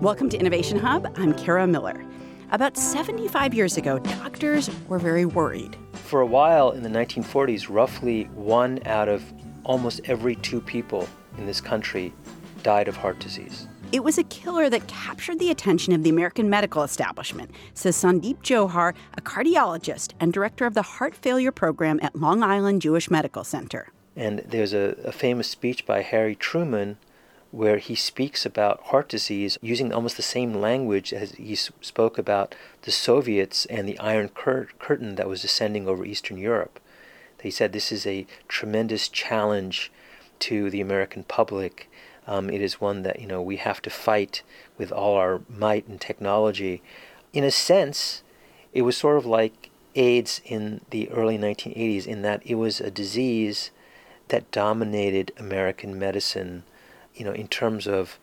Welcome 0.00 0.28
to 0.28 0.38
Innovation 0.38 0.78
Hub. 0.78 1.12
I'm 1.16 1.34
Kara 1.34 1.66
Miller. 1.66 2.04
About 2.52 2.76
75 2.76 3.52
years 3.52 3.76
ago, 3.76 3.98
doctors 3.98 4.70
were 4.86 5.00
very 5.00 5.24
worried. 5.24 5.76
For 5.92 6.20
a 6.20 6.26
while 6.26 6.70
in 6.70 6.84
the 6.84 6.88
1940s, 6.88 7.66
roughly 7.68 8.26
one 8.36 8.78
out 8.86 9.08
of 9.08 9.24
almost 9.64 10.00
every 10.04 10.36
two 10.36 10.60
people 10.60 11.08
in 11.36 11.46
this 11.46 11.60
country 11.60 12.14
died 12.62 12.86
of 12.86 12.96
heart 12.96 13.18
disease. 13.18 13.66
It 13.90 14.04
was 14.04 14.18
a 14.18 14.22
killer 14.22 14.70
that 14.70 14.86
captured 14.86 15.40
the 15.40 15.50
attention 15.50 15.92
of 15.92 16.04
the 16.04 16.10
American 16.10 16.48
medical 16.48 16.84
establishment, 16.84 17.50
says 17.74 17.96
Sandeep 17.96 18.38
Jauhar, 18.44 18.94
a 19.16 19.20
cardiologist 19.20 20.12
and 20.20 20.32
director 20.32 20.64
of 20.64 20.74
the 20.74 20.82
heart 20.82 21.16
failure 21.16 21.50
program 21.50 21.98
at 22.04 22.14
Long 22.14 22.44
Island 22.44 22.82
Jewish 22.82 23.10
Medical 23.10 23.42
Center. 23.42 23.88
And 24.14 24.44
there's 24.46 24.74
a, 24.74 24.94
a 25.04 25.10
famous 25.10 25.48
speech 25.48 25.84
by 25.84 26.02
Harry 26.02 26.36
Truman 26.36 26.98
where 27.50 27.78
he 27.78 27.94
speaks 27.94 28.44
about 28.44 28.82
heart 28.84 29.08
disease 29.08 29.58
using 29.62 29.92
almost 29.92 30.16
the 30.16 30.22
same 30.22 30.54
language 30.54 31.12
as 31.12 31.32
he 31.32 31.54
spoke 31.54 32.18
about 32.18 32.54
the 32.82 32.90
Soviets 32.90 33.64
and 33.66 33.88
the 33.88 33.98
Iron 33.98 34.28
Cur- 34.28 34.68
Curtain 34.78 35.14
that 35.14 35.28
was 35.28 35.42
descending 35.42 35.88
over 35.88 36.04
Eastern 36.04 36.36
Europe. 36.36 36.78
He 37.42 37.50
said 37.50 37.72
this 37.72 37.90
is 37.90 38.06
a 38.06 38.26
tremendous 38.48 39.08
challenge 39.08 39.90
to 40.40 40.70
the 40.70 40.80
American 40.80 41.22
public. 41.24 41.88
Um, 42.26 42.50
it 42.50 42.60
is 42.60 42.80
one 42.80 43.02
that 43.02 43.20
you 43.20 43.26
know 43.26 43.40
we 43.40 43.56
have 43.56 43.80
to 43.82 43.90
fight 43.90 44.42
with 44.76 44.92
all 44.92 45.16
our 45.16 45.40
might 45.48 45.86
and 45.88 46.00
technology. 46.00 46.82
In 47.32 47.44
a 47.44 47.50
sense, 47.50 48.22
it 48.72 48.82
was 48.82 48.96
sort 48.96 49.16
of 49.16 49.24
like 49.24 49.70
AIDS 49.94 50.40
in 50.44 50.82
the 50.90 51.08
early 51.10 51.38
1980s, 51.38 52.06
in 52.06 52.22
that 52.22 52.42
it 52.44 52.56
was 52.56 52.80
a 52.80 52.90
disease 52.90 53.70
that 54.28 54.50
dominated 54.50 55.32
American 55.38 55.98
medicine 55.98 56.64
you 57.18 57.24
know, 57.24 57.32
in 57.32 57.48
terms 57.48 57.86
of 57.86 58.18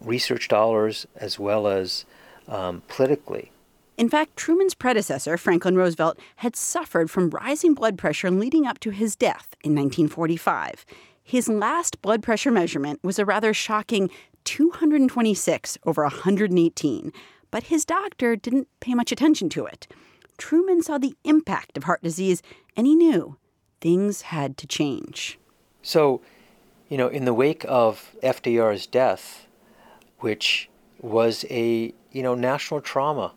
research 0.00 0.48
dollars 0.48 1.06
as 1.16 1.38
well 1.38 1.66
as 1.66 2.04
um, 2.48 2.82
politically. 2.88 3.50
In 3.96 4.08
fact, 4.08 4.36
Truman's 4.36 4.74
predecessor, 4.74 5.36
Franklin 5.36 5.76
Roosevelt, 5.76 6.18
had 6.36 6.54
suffered 6.54 7.10
from 7.10 7.30
rising 7.30 7.74
blood 7.74 7.98
pressure 7.98 8.30
leading 8.30 8.64
up 8.64 8.78
to 8.80 8.90
his 8.90 9.16
death 9.16 9.48
in 9.64 9.74
1945. 9.74 10.86
His 11.22 11.48
last 11.48 12.00
blood 12.00 12.22
pressure 12.22 12.52
measurement 12.52 13.00
was 13.02 13.18
a 13.18 13.24
rather 13.24 13.52
shocking 13.52 14.08
226 14.44 15.78
over 15.84 16.02
118, 16.04 17.12
but 17.50 17.64
his 17.64 17.84
doctor 17.84 18.36
didn't 18.36 18.68
pay 18.80 18.94
much 18.94 19.12
attention 19.12 19.48
to 19.50 19.66
it. 19.66 19.88
Truman 20.38 20.82
saw 20.82 20.96
the 20.96 21.14
impact 21.24 21.76
of 21.76 21.84
heart 21.84 22.02
disease 22.02 22.40
and 22.76 22.86
he 22.86 22.94
knew 22.94 23.36
things 23.80 24.22
had 24.22 24.56
to 24.58 24.66
change. 24.66 25.38
So 25.82 26.20
you 26.88 26.96
know, 26.96 27.08
in 27.08 27.24
the 27.24 27.34
wake 27.34 27.64
of 27.68 28.14
FDR's 28.22 28.86
death, 28.86 29.46
which 30.20 30.68
was 31.00 31.44
a, 31.50 31.92
you 32.12 32.22
know, 32.22 32.34
national 32.34 32.80
trauma, 32.80 33.32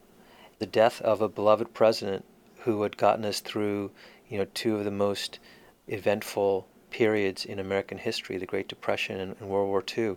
the 0.60 0.66
death 0.66 1.02
of 1.02 1.22
a 1.22 1.28
beloved 1.28 1.74
president 1.74 2.26
who 2.60 2.82
had 2.84 2.98
gotten 2.98 3.26
us 3.26 3.40
through, 3.40 3.92
you 4.30 4.38
know, 4.38 4.48
two 4.54 4.78
of 4.78 4.86
the 4.86 4.92
most 4.92 5.40
eventful 5.88 6.68
periods 6.92 7.46
in 7.46 7.60
American 7.60 7.98
history, 7.98 8.38
the 8.38 8.46
Great 8.46 8.68
Depression 8.68 9.20
and, 9.20 9.36
and 9.40 9.50
World 9.50 9.68
War 9.68 9.84
II. 9.98 10.16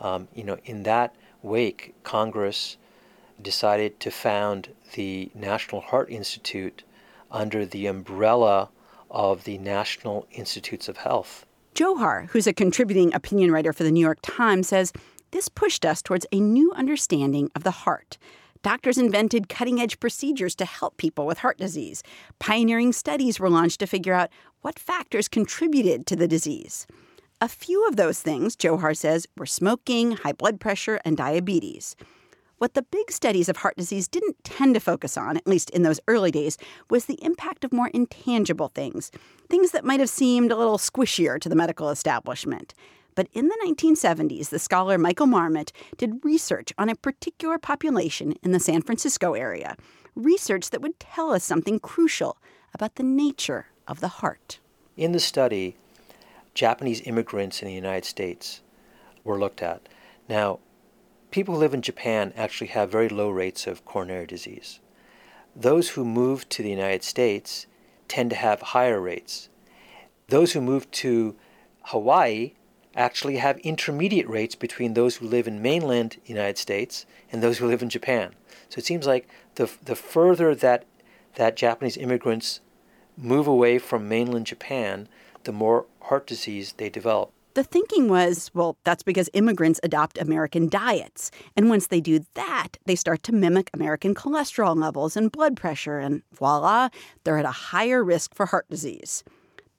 Um, 0.00 0.28
you 0.34 0.44
know, 0.44 0.58
in 0.64 0.84
that 0.84 1.14
wake, 1.42 1.94
Congress 2.04 2.76
decided 3.40 3.98
to 4.00 4.10
found 4.10 4.68
the 4.94 5.30
National 5.34 5.80
Heart 5.80 6.10
Institute 6.10 6.84
under 7.30 7.66
the 7.66 7.86
umbrella 7.86 8.68
of 9.10 9.44
the 9.44 9.58
National 9.58 10.26
Institutes 10.32 10.88
of 10.88 10.98
Health. 10.98 11.46
Jauhar, 11.78 12.28
who's 12.30 12.48
a 12.48 12.52
contributing 12.52 13.14
opinion 13.14 13.52
writer 13.52 13.72
for 13.72 13.84
the 13.84 13.92
New 13.92 14.00
York 14.00 14.18
Times, 14.20 14.66
says 14.66 14.92
this 15.30 15.48
pushed 15.48 15.84
us 15.84 16.02
towards 16.02 16.26
a 16.32 16.40
new 16.40 16.72
understanding 16.72 17.52
of 17.54 17.62
the 17.62 17.70
heart. 17.70 18.18
Doctors 18.64 18.98
invented 18.98 19.48
cutting 19.48 19.80
edge 19.80 20.00
procedures 20.00 20.56
to 20.56 20.64
help 20.64 20.96
people 20.96 21.24
with 21.24 21.38
heart 21.38 21.56
disease. 21.56 22.02
Pioneering 22.40 22.92
studies 22.92 23.38
were 23.38 23.48
launched 23.48 23.78
to 23.78 23.86
figure 23.86 24.12
out 24.12 24.28
what 24.60 24.76
factors 24.76 25.28
contributed 25.28 26.04
to 26.06 26.16
the 26.16 26.26
disease. 26.26 26.88
A 27.40 27.46
few 27.46 27.86
of 27.86 27.94
those 27.94 28.20
things, 28.22 28.56
Jauhar 28.56 28.96
says, 28.96 29.28
were 29.36 29.46
smoking, 29.46 30.16
high 30.16 30.32
blood 30.32 30.58
pressure, 30.58 31.00
and 31.04 31.16
diabetes. 31.16 31.94
What 32.58 32.74
the 32.74 32.82
big 32.82 33.12
studies 33.12 33.48
of 33.48 33.58
heart 33.58 33.76
disease 33.76 34.08
didn't 34.08 34.42
tend 34.42 34.74
to 34.74 34.80
focus 34.80 35.16
on, 35.16 35.36
at 35.36 35.46
least 35.46 35.70
in 35.70 35.84
those 35.84 36.00
early 36.08 36.32
days, 36.32 36.58
was 36.90 37.04
the 37.04 37.22
impact 37.24 37.62
of 37.62 37.72
more 37.72 37.88
intangible 37.94 38.68
things, 38.68 39.12
things 39.48 39.70
that 39.70 39.84
might 39.84 40.00
have 40.00 40.10
seemed 40.10 40.50
a 40.50 40.56
little 40.56 40.76
squishier 40.76 41.40
to 41.40 41.48
the 41.48 41.54
medical 41.54 41.88
establishment. 41.88 42.74
But 43.14 43.28
in 43.32 43.46
the 43.46 43.58
1970s, 43.64 44.48
the 44.48 44.58
scholar 44.58 44.98
Michael 44.98 45.26
Marmot 45.26 45.72
did 45.96 46.24
research 46.24 46.72
on 46.78 46.88
a 46.88 46.96
particular 46.96 47.58
population 47.58 48.34
in 48.42 48.50
the 48.50 48.60
San 48.60 48.82
Francisco 48.82 49.34
area, 49.34 49.76
research 50.16 50.70
that 50.70 50.82
would 50.82 50.98
tell 50.98 51.30
us 51.30 51.44
something 51.44 51.78
crucial 51.78 52.38
about 52.74 52.96
the 52.96 53.04
nature 53.04 53.66
of 53.86 54.00
the 54.00 54.08
heart. 54.08 54.58
In 54.96 55.12
the 55.12 55.20
study, 55.20 55.76
Japanese 56.54 57.02
immigrants 57.02 57.62
in 57.62 57.68
the 57.68 57.74
United 57.74 58.04
States 58.04 58.62
were 59.22 59.38
looked 59.38 59.62
at. 59.62 59.88
Now, 60.28 60.58
people 61.30 61.54
who 61.54 61.60
live 61.60 61.74
in 61.74 61.82
Japan 61.82 62.32
actually 62.36 62.68
have 62.68 62.90
very 62.90 63.08
low 63.08 63.30
rates 63.30 63.66
of 63.66 63.84
coronary 63.84 64.26
disease. 64.26 64.80
Those 65.54 65.90
who 65.90 66.04
move 66.04 66.48
to 66.50 66.62
the 66.62 66.70
United 66.70 67.02
States 67.02 67.66
tend 68.06 68.30
to 68.30 68.36
have 68.36 68.60
higher 68.62 69.00
rates. 69.00 69.48
Those 70.28 70.52
who 70.52 70.60
move 70.60 70.90
to 70.92 71.36
Hawaii 71.84 72.52
actually 72.94 73.36
have 73.36 73.58
intermediate 73.58 74.28
rates 74.28 74.54
between 74.54 74.94
those 74.94 75.16
who 75.16 75.26
live 75.26 75.46
in 75.46 75.62
mainland 75.62 76.16
United 76.26 76.58
States 76.58 77.06
and 77.30 77.42
those 77.42 77.58
who 77.58 77.66
live 77.66 77.82
in 77.82 77.88
Japan. 77.88 78.34
So 78.68 78.78
it 78.78 78.84
seems 78.84 79.06
like 79.06 79.28
the 79.54 79.70
the 79.84 79.96
further 79.96 80.54
that 80.54 80.84
that 81.34 81.56
Japanese 81.56 81.96
immigrants 81.96 82.60
move 83.16 83.46
away 83.46 83.78
from 83.78 84.08
mainland 84.08 84.46
Japan, 84.46 85.08
the 85.44 85.52
more 85.52 85.86
heart 86.02 86.26
disease 86.26 86.74
they 86.76 86.88
develop. 86.88 87.32
The 87.58 87.64
thinking 87.64 88.08
was, 88.08 88.52
well, 88.54 88.78
that's 88.84 89.02
because 89.02 89.28
immigrants 89.32 89.80
adopt 89.82 90.16
American 90.16 90.68
diets. 90.68 91.32
And 91.56 91.68
once 91.68 91.88
they 91.88 92.00
do 92.00 92.24
that, 92.34 92.76
they 92.86 92.94
start 92.94 93.24
to 93.24 93.32
mimic 93.32 93.68
American 93.74 94.14
cholesterol 94.14 94.80
levels 94.80 95.16
and 95.16 95.32
blood 95.32 95.56
pressure, 95.56 95.98
and 95.98 96.22
voila, 96.32 96.88
they're 97.24 97.36
at 97.36 97.44
a 97.44 97.50
higher 97.50 98.04
risk 98.04 98.32
for 98.32 98.46
heart 98.46 98.66
disease. 98.70 99.24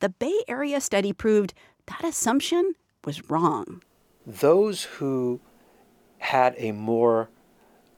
The 0.01 0.09
Bay 0.09 0.43
Area 0.49 0.81
study 0.81 1.13
proved 1.13 1.53
that 1.85 2.03
assumption 2.03 2.73
was 3.05 3.29
wrong. 3.29 3.81
Those 4.27 4.83
who 4.83 5.39
had 6.17 6.55
a 6.57 6.73
more 6.73 7.29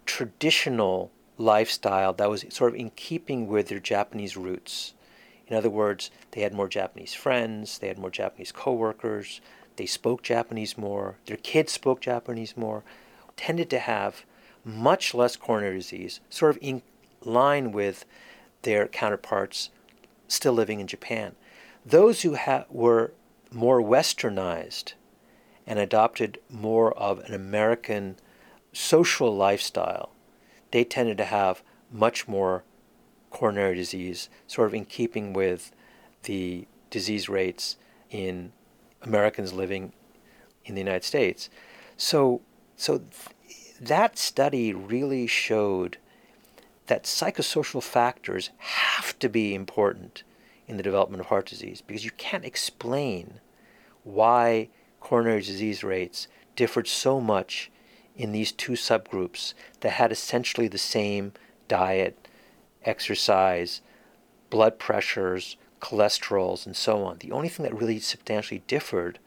traditional 0.06 1.12
lifestyle 1.40 2.14
that 2.14 2.30
was 2.30 2.46
sort 2.50 2.76
of 2.76 2.80
in 2.80 2.92
keeping 2.92 3.48
with 3.48 3.70
their 3.70 3.80
Japanese 3.80 4.38
roots. 4.38 4.94
In 5.48 5.58
other 5.58 5.72
words, 5.72 6.12
they 6.34 6.42
had 6.42 6.54
more 6.54 6.68
Japanese 6.68 7.16
friends, 7.16 7.80
they 7.80 7.88
had 7.88 7.98
more 7.98 8.12
Japanese 8.12 8.52
coworkers, 8.52 9.42
they 9.78 9.86
spoke 9.86 10.22
Japanese 10.22 10.78
more, 10.78 11.18
their 11.26 11.38
kids 11.38 11.72
spoke 11.72 12.02
Japanese 12.02 12.56
more, 12.58 12.84
tended 13.38 13.70
to 13.70 13.80
have 13.80 14.26
much 14.64 15.14
less 15.14 15.36
coronary 15.36 15.78
disease, 15.78 16.20
sort 16.30 16.52
of 16.52 16.62
in 16.62 16.82
line 17.24 17.72
with 17.72 18.06
their 18.62 18.88
counterparts 18.88 19.70
still 20.28 20.54
living 20.54 20.80
in 20.80 20.88
Japan. 20.88 21.36
Those 21.86 22.22
who 22.22 22.36
ha- 22.36 22.66
were 22.70 23.14
more 23.52 23.82
westernized 23.82 24.94
and 25.66 25.80
adopted 25.80 26.40
more 26.50 26.94
of 26.98 27.20
an 27.20 27.34
American 27.34 28.18
social 28.74 29.36
lifestyle, 29.36 30.12
they 30.72 30.84
tended 30.84 31.18
to 31.18 31.26
have 31.26 31.64
much 31.92 32.28
more 32.28 32.64
coronary 33.30 33.76
disease, 33.76 34.30
sort 34.48 34.68
of 34.68 34.74
in 34.74 34.86
keeping 34.86 35.34
with 35.34 35.72
the 36.24 36.68
disease 36.90 37.28
rates 37.28 37.78
in 38.10 38.52
Americans 39.04 39.54
living 39.54 39.94
in 40.66 40.76
the 40.76 40.82
United 40.82 41.04
States. 41.04 41.50
So, 41.98 42.42
so 42.76 43.00
th- 43.00 43.76
that 43.80 44.18
study 44.18 44.74
really 44.74 45.28
showed 45.28 45.98
that 46.88 47.04
psychosocial 47.04 47.82
factors 47.82 48.50
have 48.58 49.18
to 49.20 49.30
be 49.30 49.56
important 49.56 50.24
in 50.68 50.78
the 50.78 50.84
development 50.84 51.22
of 51.22 51.28
heart 51.28 51.46
disease 51.46 51.82
because 51.82 52.06
you 52.06 52.12
can't 52.12 52.46
explain 52.46 53.40
why 54.04 54.70
coronary 55.00 55.42
disease 55.42 55.84
rates 55.84 56.28
differed 56.56 56.88
so 56.88 57.20
much 57.20 57.72
in 58.16 58.32
these 58.32 58.52
two 58.52 58.74
subgroups 58.74 59.54
that 59.80 59.92
had 59.92 60.12
essentially 60.12 60.68
the 60.68 60.78
same 60.78 61.34
diet, 61.68 62.28
exercise, 62.84 63.82
blood 64.50 64.78
pressures, 64.78 65.58
cholesterols, 65.82 66.66
and 66.66 66.76
so 66.76 67.04
on. 67.04 67.18
The 67.18 67.32
only 67.32 67.50
thing 67.50 67.64
that 67.64 67.76
really 67.76 68.00
substantially 68.00 68.64
differed 68.68 69.20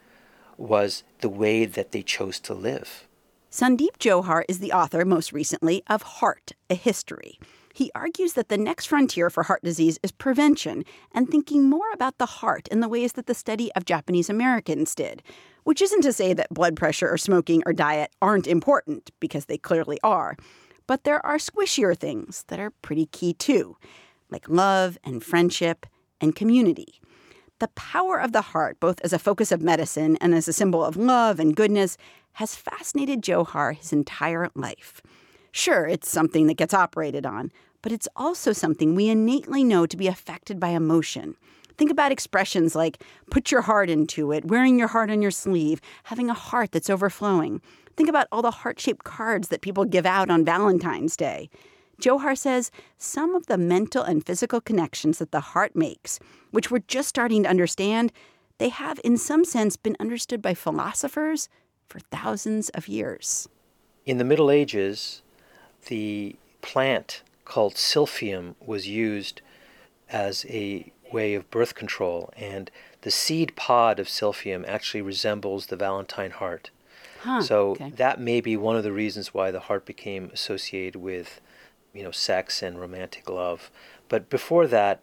was 0.56 1.02
the 1.20 1.28
way 1.28 1.64
that 1.66 1.92
they 1.92 2.02
chose 2.02 2.38
to 2.40 2.54
live. 2.54 3.06
Sandeep 3.50 3.98
Jauhar 3.98 4.44
is 4.48 4.58
the 4.58 4.72
author, 4.72 5.04
most 5.04 5.32
recently, 5.32 5.82
of 5.88 6.02
Heart, 6.02 6.52
a 6.70 6.74
History. 6.74 7.38
He 7.72 7.90
argues 7.94 8.34
that 8.34 8.48
the 8.48 8.58
next 8.58 8.86
frontier 8.86 9.30
for 9.30 9.42
heart 9.42 9.62
disease 9.64 9.98
is 10.02 10.12
prevention 10.12 10.84
and 11.12 11.28
thinking 11.28 11.68
more 11.68 11.90
about 11.92 12.18
the 12.18 12.26
heart 12.26 12.68
in 12.68 12.78
the 12.80 12.88
ways 12.88 13.12
that 13.14 13.26
the 13.26 13.34
study 13.34 13.72
of 13.74 13.84
Japanese 13.84 14.30
Americans 14.30 14.94
did, 14.94 15.22
which 15.64 15.82
isn't 15.82 16.02
to 16.02 16.12
say 16.12 16.32
that 16.32 16.54
blood 16.54 16.76
pressure 16.76 17.10
or 17.10 17.18
smoking 17.18 17.62
or 17.66 17.72
diet 17.72 18.12
aren't 18.22 18.46
important, 18.46 19.10
because 19.18 19.46
they 19.46 19.58
clearly 19.58 19.98
are. 20.04 20.36
But 20.86 21.02
there 21.02 21.24
are 21.26 21.38
squishier 21.38 21.96
things 21.96 22.44
that 22.48 22.60
are 22.60 22.70
pretty 22.70 23.06
key 23.06 23.34
too, 23.34 23.76
like 24.30 24.48
love 24.48 24.98
and 25.02 25.24
friendship 25.24 25.86
and 26.20 26.36
community. 26.36 27.00
The 27.60 27.68
power 27.68 28.20
of 28.20 28.32
the 28.32 28.40
heart, 28.40 28.80
both 28.80 29.00
as 29.02 29.12
a 29.12 29.18
focus 29.18 29.52
of 29.52 29.62
medicine 29.62 30.16
and 30.20 30.34
as 30.34 30.48
a 30.48 30.52
symbol 30.52 30.84
of 30.84 30.96
love 30.96 31.38
and 31.38 31.54
goodness, 31.54 31.96
has 32.34 32.56
fascinated 32.56 33.22
Jauhar 33.22 33.76
his 33.76 33.92
entire 33.92 34.50
life. 34.54 35.00
Sure, 35.52 35.86
it's 35.86 36.10
something 36.10 36.48
that 36.48 36.56
gets 36.56 36.74
operated 36.74 37.24
on, 37.24 37.52
but 37.80 37.92
it's 37.92 38.08
also 38.16 38.52
something 38.52 38.94
we 38.94 39.08
innately 39.08 39.62
know 39.62 39.86
to 39.86 39.96
be 39.96 40.08
affected 40.08 40.58
by 40.58 40.70
emotion. 40.70 41.36
Think 41.76 41.90
about 41.90 42.12
expressions 42.12 42.74
like 42.74 43.02
put 43.30 43.50
your 43.50 43.62
heart 43.62 43.88
into 43.88 44.32
it, 44.32 44.44
wearing 44.44 44.78
your 44.78 44.88
heart 44.88 45.10
on 45.10 45.22
your 45.22 45.30
sleeve, 45.30 45.80
having 46.04 46.28
a 46.28 46.34
heart 46.34 46.72
that's 46.72 46.90
overflowing. 46.90 47.60
Think 47.96 48.08
about 48.08 48.26
all 48.32 48.42
the 48.42 48.50
heart 48.50 48.80
shaped 48.80 49.04
cards 49.04 49.48
that 49.48 49.60
people 49.60 49.84
give 49.84 50.06
out 50.06 50.28
on 50.28 50.44
Valentine's 50.44 51.16
Day. 51.16 51.50
Jauhar 52.00 52.36
says 52.36 52.70
some 52.98 53.34
of 53.34 53.46
the 53.46 53.58
mental 53.58 54.02
and 54.02 54.24
physical 54.24 54.60
connections 54.60 55.18
that 55.18 55.32
the 55.32 55.40
heart 55.40 55.74
makes, 55.76 56.18
which 56.50 56.70
we're 56.70 56.80
just 56.86 57.08
starting 57.08 57.44
to 57.44 57.48
understand, 57.48 58.12
they 58.58 58.68
have 58.68 59.00
in 59.04 59.16
some 59.16 59.44
sense 59.44 59.76
been 59.76 59.96
understood 59.98 60.40
by 60.40 60.54
philosophers 60.54 61.48
for 61.88 62.00
thousands 62.00 62.68
of 62.70 62.88
years. 62.88 63.48
In 64.06 64.18
the 64.18 64.24
Middle 64.24 64.50
Ages, 64.50 65.22
the 65.86 66.36
plant 66.62 67.22
called 67.44 67.74
silphium 67.74 68.54
was 68.64 68.88
used 68.88 69.40
as 70.08 70.46
a 70.48 70.92
way 71.12 71.34
of 71.34 71.50
birth 71.50 71.74
control, 71.74 72.32
and 72.36 72.70
the 73.02 73.10
seed 73.10 73.54
pod 73.56 73.98
of 73.98 74.08
silphium 74.08 74.66
actually 74.66 75.02
resembles 75.02 75.66
the 75.66 75.76
Valentine 75.76 76.32
heart. 76.32 76.70
Huh, 77.20 77.42
so 77.42 77.70
okay. 77.70 77.90
that 77.96 78.20
may 78.20 78.40
be 78.40 78.56
one 78.56 78.76
of 78.76 78.82
the 78.82 78.92
reasons 78.92 79.32
why 79.32 79.50
the 79.50 79.60
heart 79.60 79.86
became 79.86 80.30
associated 80.32 80.96
with, 80.96 81.40
you 81.94 82.02
know, 82.02 82.10
sex 82.10 82.62
and 82.62 82.80
romantic 82.80 83.28
love. 83.28 83.70
But 84.08 84.28
before 84.28 84.66
that, 84.66 85.02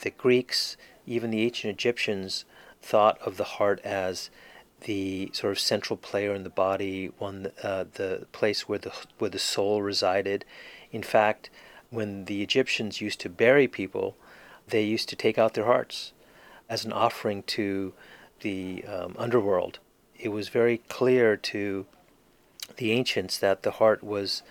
the 0.00 0.10
Greeks, 0.10 0.76
even 1.06 1.30
the 1.30 1.42
ancient 1.42 1.72
Egyptians, 1.72 2.44
thought 2.82 3.18
of 3.22 3.36
the 3.36 3.44
heart 3.44 3.80
as 3.84 4.30
the 4.82 5.30
sort 5.32 5.52
of 5.52 5.60
central 5.60 5.96
player 5.96 6.34
in 6.34 6.42
the 6.42 6.50
body, 6.50 7.12
one 7.18 7.52
uh, 7.62 7.84
the 7.94 8.26
place 8.32 8.68
where 8.68 8.78
the 8.78 8.92
where 9.18 9.30
the 9.30 9.38
soul 9.38 9.80
resided. 9.80 10.44
In 10.90 11.02
fact, 11.02 11.50
when 11.90 12.24
the 12.24 12.42
Egyptians 12.42 13.00
used 13.00 13.20
to 13.20 13.28
bury 13.28 13.68
people, 13.68 14.16
they 14.66 14.82
used 14.82 15.08
to 15.10 15.16
take 15.16 15.38
out 15.38 15.54
their 15.54 15.66
hearts 15.66 16.12
as 16.68 16.84
an 16.84 16.92
offering 16.92 17.42
to 17.44 17.92
the 18.40 18.84
um, 18.84 19.14
underworld. 19.18 19.78
It 20.18 20.28
was 20.28 20.48
very 20.48 20.78
clear 20.88 21.36
to 21.36 21.86
the 22.76 22.92
ancients 22.92 23.38
that 23.38 23.62
the 23.62 23.72
heart 23.72 24.02
was 24.02 24.42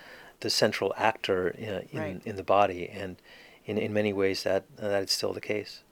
the 0.42 0.50
central 0.50 0.92
actor 0.96 1.54
uh, 1.58 1.80
in, 1.90 1.98
Right. 1.98 2.22
in 2.24 2.36
the 2.36 2.42
body, 2.44 2.88
and 2.88 3.16
in, 3.64 3.78
in 3.78 3.92
many 3.92 4.12
ways 4.12 4.42
that 4.42 4.64
uh, 4.78 4.88
that 4.88 5.02
is 5.04 5.10
still 5.10 5.32
the 5.32 5.40
case. 5.40 5.82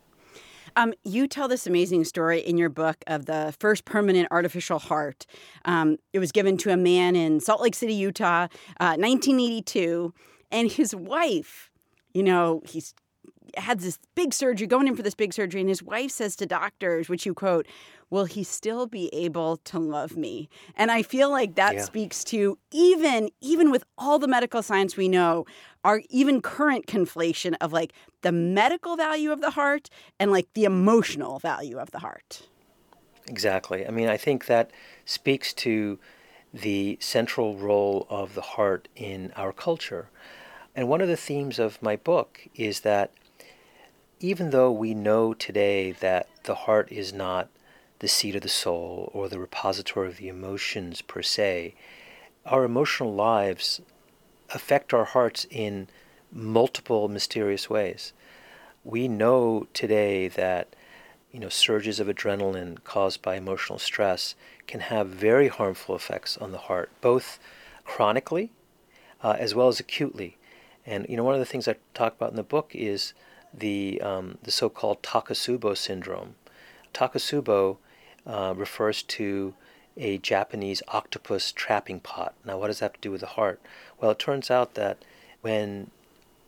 Um, 0.76 0.94
you 1.02 1.26
tell 1.26 1.48
this 1.48 1.66
amazing 1.66 2.04
story 2.04 2.38
in 2.38 2.56
your 2.56 2.68
book 2.68 2.98
of 3.08 3.26
the 3.26 3.52
first 3.58 3.84
permanent 3.84 4.28
artificial 4.30 4.78
heart. 4.78 5.26
Um, 5.64 5.96
it 6.12 6.20
was 6.20 6.30
given 6.30 6.56
to 6.58 6.70
a 6.70 6.76
man 6.76 7.16
in 7.16 7.40
Salt 7.40 7.60
Lake 7.60 7.74
City, 7.74 7.94
Utah, 7.94 8.46
uh, 8.78 8.94
1982, 8.96 10.14
and 10.52 10.70
his 10.70 10.94
wife. 10.94 11.70
You 12.14 12.22
know, 12.22 12.62
he's 12.66 12.94
had 13.56 13.80
this 13.80 13.98
big 14.14 14.32
surgery, 14.32 14.66
going 14.66 14.88
in 14.88 14.96
for 14.96 15.02
this 15.02 15.14
big 15.14 15.32
surgery, 15.32 15.60
and 15.60 15.68
his 15.68 15.82
wife 15.82 16.10
says 16.10 16.36
to 16.36 16.46
doctors, 16.46 17.08
which 17.08 17.26
you 17.26 17.34
quote, 17.34 17.66
"Will 18.10 18.24
he 18.24 18.44
still 18.44 18.86
be 18.86 19.08
able 19.12 19.58
to 19.58 19.78
love 19.78 20.16
me?" 20.16 20.48
And 20.76 20.90
I 20.90 21.02
feel 21.02 21.30
like 21.30 21.54
that 21.54 21.76
Yeah. 21.76 21.84
speaks 21.84 22.24
to 22.24 22.58
even 22.70 23.30
even 23.40 23.70
with 23.70 23.84
all 23.98 24.18
the 24.18 24.28
medical 24.28 24.62
science 24.62 24.96
we 24.96 25.08
know, 25.08 25.46
our 25.84 26.02
even 26.10 26.40
current 26.42 26.86
conflation 26.86 27.54
of 27.60 27.72
like 27.72 27.92
the 28.22 28.32
medical 28.32 28.96
value 28.96 29.32
of 29.32 29.40
the 29.40 29.50
heart 29.50 29.88
and 30.18 30.30
like 30.30 30.48
the 30.54 30.64
emotional 30.64 31.38
value 31.38 31.78
of 31.78 31.90
the 31.90 32.00
heart. 32.00 32.48
Exactly. 33.26 33.86
I 33.86 33.90
mean, 33.90 34.08
I 34.08 34.16
think 34.16 34.46
that 34.46 34.70
speaks 35.04 35.52
to 35.54 35.98
the 36.52 36.98
central 37.00 37.56
role 37.56 38.06
of 38.10 38.34
the 38.34 38.40
heart 38.40 38.88
in 38.96 39.32
our 39.36 39.52
culture. 39.52 40.10
And 40.74 40.88
one 40.88 41.00
of 41.00 41.08
the 41.08 41.16
themes 41.16 41.58
of 41.58 41.80
my 41.82 41.96
book 41.96 42.48
is 42.54 42.80
that 42.80 43.12
even 44.20 44.50
though 44.50 44.70
we 44.70 44.92
know 44.92 45.32
today 45.32 45.92
that 45.92 46.28
the 46.44 46.54
heart 46.54 46.92
is 46.92 47.12
not 47.12 47.48
the 48.00 48.08
seat 48.08 48.36
of 48.36 48.42
the 48.42 48.48
soul 48.48 49.10
or 49.14 49.28
the 49.28 49.38
repository 49.38 50.08
of 50.08 50.18
the 50.18 50.28
emotions 50.28 51.00
per 51.00 51.22
se, 51.22 51.74
our 52.44 52.64
emotional 52.64 53.14
lives 53.14 53.80
affect 54.50 54.92
our 54.92 55.06
hearts 55.06 55.46
in 55.50 55.88
multiple 56.30 57.08
mysterious 57.08 57.70
ways. 57.70 58.12
We 58.84 59.08
know 59.08 59.66
today 59.72 60.28
that 60.28 60.74
you 61.32 61.40
know 61.40 61.48
surges 61.48 61.98
of 61.98 62.08
adrenaline 62.08 62.82
caused 62.84 63.22
by 63.22 63.36
emotional 63.36 63.78
stress 63.78 64.34
can 64.66 64.80
have 64.80 65.08
very 65.08 65.48
harmful 65.48 65.94
effects 65.94 66.36
on 66.36 66.52
the 66.52 66.58
heart, 66.58 66.90
both 67.00 67.38
chronically 67.84 68.52
uh, 69.22 69.36
as 69.38 69.54
well 69.54 69.68
as 69.68 69.80
acutely. 69.80 70.36
And 70.84 71.06
you 71.08 71.16
know 71.16 71.24
one 71.24 71.34
of 71.34 71.40
the 71.40 71.46
things 71.46 71.66
I 71.66 71.76
talk 71.94 72.16
about 72.16 72.30
in 72.30 72.36
the 72.36 72.42
book 72.42 72.72
is 72.74 73.14
the 73.52 74.00
um, 74.00 74.38
the 74.42 74.50
so-called 74.50 75.02
Takotsubo 75.02 75.76
syndrome. 75.76 76.34
Takotsubo 76.94 77.76
uh, 78.26 78.54
refers 78.56 79.02
to 79.02 79.54
a 79.96 80.18
Japanese 80.18 80.82
octopus 80.88 81.52
trapping 81.52 82.00
pot. 82.00 82.34
Now, 82.44 82.58
what 82.58 82.68
does 82.68 82.78
that 82.78 82.86
have 82.86 82.92
to 82.94 83.00
do 83.00 83.10
with 83.10 83.20
the 83.20 83.26
heart? 83.28 83.60
Well, 84.00 84.10
it 84.12 84.18
turns 84.18 84.50
out 84.50 84.74
that 84.74 84.98
when 85.42 85.90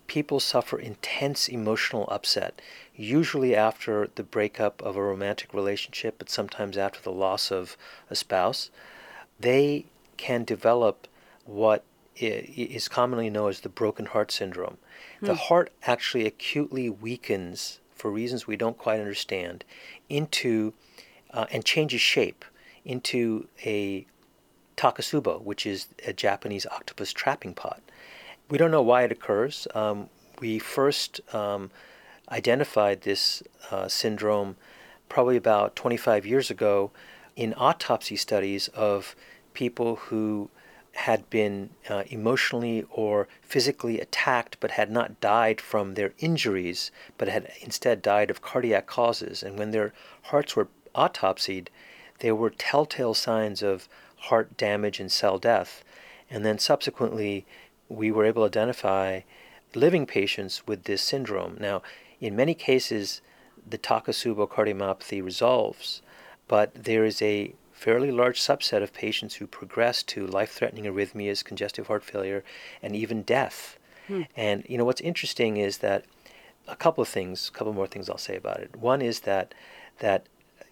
people 0.07 0.41
suffer 0.41 0.79
intense 0.79 1.49
emotional 1.49 2.09
upset, 2.11 2.61
usually 2.95 3.55
after 3.57 4.09
the 4.15 4.23
breakup 4.23 4.83
of 4.83 4.97
a 4.97 5.03
romantic 5.03 5.55
relationship, 5.55 6.17
but 6.19 6.31
sometimes 6.31 6.77
after 6.77 7.01
the 7.01 7.13
loss 7.13 7.51
of 7.51 7.77
a 8.11 8.15
spouse, 8.15 8.71
they 9.41 9.87
can 10.17 10.45
develop 10.45 11.09
what 11.45 11.83
is 12.17 12.89
commonly 12.89 13.31
known 13.31 13.49
as 13.51 13.61
the 13.61 13.69
broken 13.69 14.07
heart 14.07 14.31
syndrome. 14.31 14.79
The 15.21 15.35
heart 15.35 15.73
actually 15.85 16.27
acutely 16.27 16.91
weakens, 16.91 17.81
for 17.95 18.11
reasons 18.11 18.47
we 18.47 18.57
don't 18.57 18.77
quite 18.79 19.01
understand, 19.01 19.65
into 20.09 20.75
uh, 21.31 21.47
and 21.51 21.65
changes 21.65 22.01
shape 22.01 22.45
into 22.85 23.47
a 23.65 24.07
takotsubo, 24.77 25.41
which 25.43 25.67
is 25.67 25.89
a 26.07 26.13
Japanese 26.13 26.67
octopus 26.67 27.13
trapping 27.13 27.55
pot. 27.55 27.81
We 28.51 28.59
don't 28.59 28.71
know 28.71 28.83
why 28.83 29.05
it 29.05 29.13
occurs. 29.13 29.67
Um, 29.75 30.09
we 30.41 30.59
first 30.59 31.21
um, 31.35 31.71
identified 32.31 33.03
this 33.03 33.43
uh, 33.71 33.89
syndrome 33.89 34.57
probably 35.09 35.37
about 35.37 35.77
25 35.77 36.27
years 36.27 36.51
ago 36.51 36.91
in 37.37 37.55
autopsy 37.55 38.17
studies 38.17 38.69
of 38.69 39.15
people 39.55 39.97
who 39.97 40.51
had 40.93 41.29
been 41.31 41.71
uh, 41.89 42.05
emotionally 42.09 42.85
or 42.91 43.27
physically 43.41 44.01
attacked 44.01 44.59
but 44.61 44.73
had 44.73 44.91
not 44.91 45.21
died 45.21 45.61
from 45.61 45.95
their 45.95 46.13
injuries 46.19 46.91
but 47.17 47.29
had 47.29 47.51
instead 47.61 48.03
died 48.03 48.31
of 48.31 48.43
cardiac 48.43 48.87
causes. 48.87 49.43
And 49.43 49.59
when 49.59 49.71
their 49.71 49.93
hearts 50.25 50.55
were 50.55 50.69
autopsied, 50.95 51.69
there 52.19 52.35
were 52.35 52.51
telltale 52.51 53.15
signs 53.15 53.63
of 53.63 53.89
heart 54.17 54.57
damage 54.57 55.01
and 55.01 55.11
cell 55.11 55.39
death. 55.39 55.83
And 56.31 56.45
then 56.45 56.59
subsequently, 56.59 57.45
we 57.89 58.11
were 58.11 58.25
able 58.25 58.43
to 58.43 58.47
identify 58.47 59.21
living 59.75 60.07
patients 60.07 60.67
with 60.67 60.85
this 60.85 61.03
syndrome. 61.03 61.57
Now, 61.59 61.83
in 62.21 62.37
many 62.37 62.55
cases, 62.55 63.21
the 63.69 63.79
Takotsubo 63.79 64.49
cardiomyopathy 64.49 65.23
resolves, 65.23 66.03
but 66.49 66.73
there 66.75 67.05
is 67.05 67.21
a 67.23 67.55
fairly 67.83 68.13
large 68.13 68.41
subset 68.41 68.83
of 68.83 68.93
patients 68.93 69.35
who 69.35 69.47
progress 69.47 70.05
to 70.05 70.25
life-threatening 70.25 70.85
arrhythmias, 70.85 71.45
congestive 71.45 71.89
heart 71.89 72.05
failure, 72.05 72.45
and 72.81 72.95
even 72.95 73.23
death. 73.23 73.77
Hmm. 74.07 74.23
And 74.37 74.65
you 74.69 74.79
know 74.79 74.85
what's 74.85 75.01
interesting 75.01 75.57
is 75.57 75.79
that 75.79 76.05
a 76.69 76.77
couple 76.77 77.03
of 77.03 77.09
things, 77.09 77.49
a 77.49 77.53
couple 77.57 77.73
more 77.73 77.89
things 77.89 78.09
I'll 78.09 78.19
say 78.19 78.37
about 78.37 78.61
it. 78.61 78.77
One 78.77 79.03
is 79.03 79.21
that 79.21 79.55
that 79.99 80.27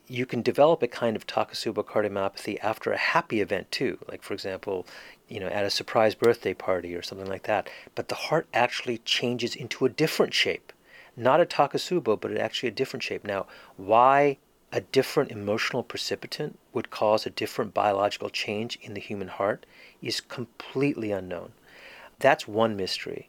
you 0.07 0.25
can 0.25 0.43
develop 0.43 0.83
a 0.83 0.89
kind 0.89 1.17
of 1.17 1.27
Takotsubo 1.27 1.85
cardiomyopathy 1.85 2.59
after 2.63 2.93
a 2.93 2.97
happy 2.97 3.41
event 3.41 3.71
too, 3.71 3.99
like 4.09 4.23
for 4.23 4.35
example, 4.35 4.87
you 5.29 5.41
know, 5.41 5.49
at 5.49 5.65
a 5.65 5.71
surprise 5.71 6.15
birthday 6.15 6.55
party 6.55 6.95
or 6.95 7.03
something 7.03 7.29
like 7.29 7.45
that. 7.45 7.69
But 7.95 8.09
the 8.09 8.23
heart 8.27 8.47
actually 8.55 8.99
changes 8.99 9.57
into 9.57 9.85
a 9.85 9.89
different 9.89 10.33
shape, 10.35 10.73
not 11.17 11.41
a 11.41 11.47
Takotsubo, 11.47 12.21
but 12.21 12.37
actually 12.37 12.69
a 12.69 12.81
different 12.81 13.03
shape. 13.03 13.25
Now, 13.25 13.47
why 13.77 14.39
a 14.73 14.81
different 14.81 15.31
emotional 15.31 15.83
precipitant 15.83 16.59
would 16.73 16.91
cause 16.91 17.27
a 17.27 17.31
different 17.31 17.75
biological 17.75 18.31
change 18.31 18.79
in 18.83 18.95
the 18.95 19.01
human 19.01 19.29
heart 19.29 19.67
is 20.01 20.21
completely 20.21 21.11
unknown. 21.11 21.53
That's 22.21 22.47
one 22.47 22.77
mystery. 22.77 23.29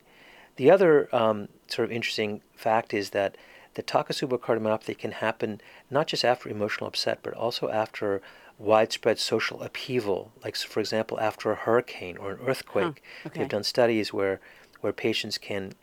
The 0.58 0.70
other 0.70 1.14
um, 1.16 1.48
sort 1.68 1.86
of 1.90 1.92
interesting 1.92 2.42
fact 2.56 2.94
is 2.94 3.12
that 3.12 3.36
the 3.74 3.82
Takotsubo 3.82 4.38
cardiomyopathy 4.38 4.98
can 4.98 5.14
happen 5.14 5.62
not 5.90 6.08
just 6.08 6.26
after 6.26 6.50
emotional 6.50 6.88
upset, 6.88 7.20
but 7.24 7.34
also 7.34 7.70
after 7.70 8.22
widespread 8.60 9.18
social 9.18 9.64
upheaval, 9.64 10.32
like 10.44 10.56
for 10.56 10.80
example 10.80 11.20
after 11.20 11.52
a 11.52 11.56
hurricane 11.56 12.18
or 12.18 12.34
an 12.34 12.40
earthquake. 12.46 13.02
Huh, 13.24 13.28
okay. 13.30 13.40
They've 13.40 13.50
done 13.50 13.64
studies 13.64 14.14
where 14.14 14.40
where 14.82 14.94
patients 14.94 15.38
can 15.38 15.74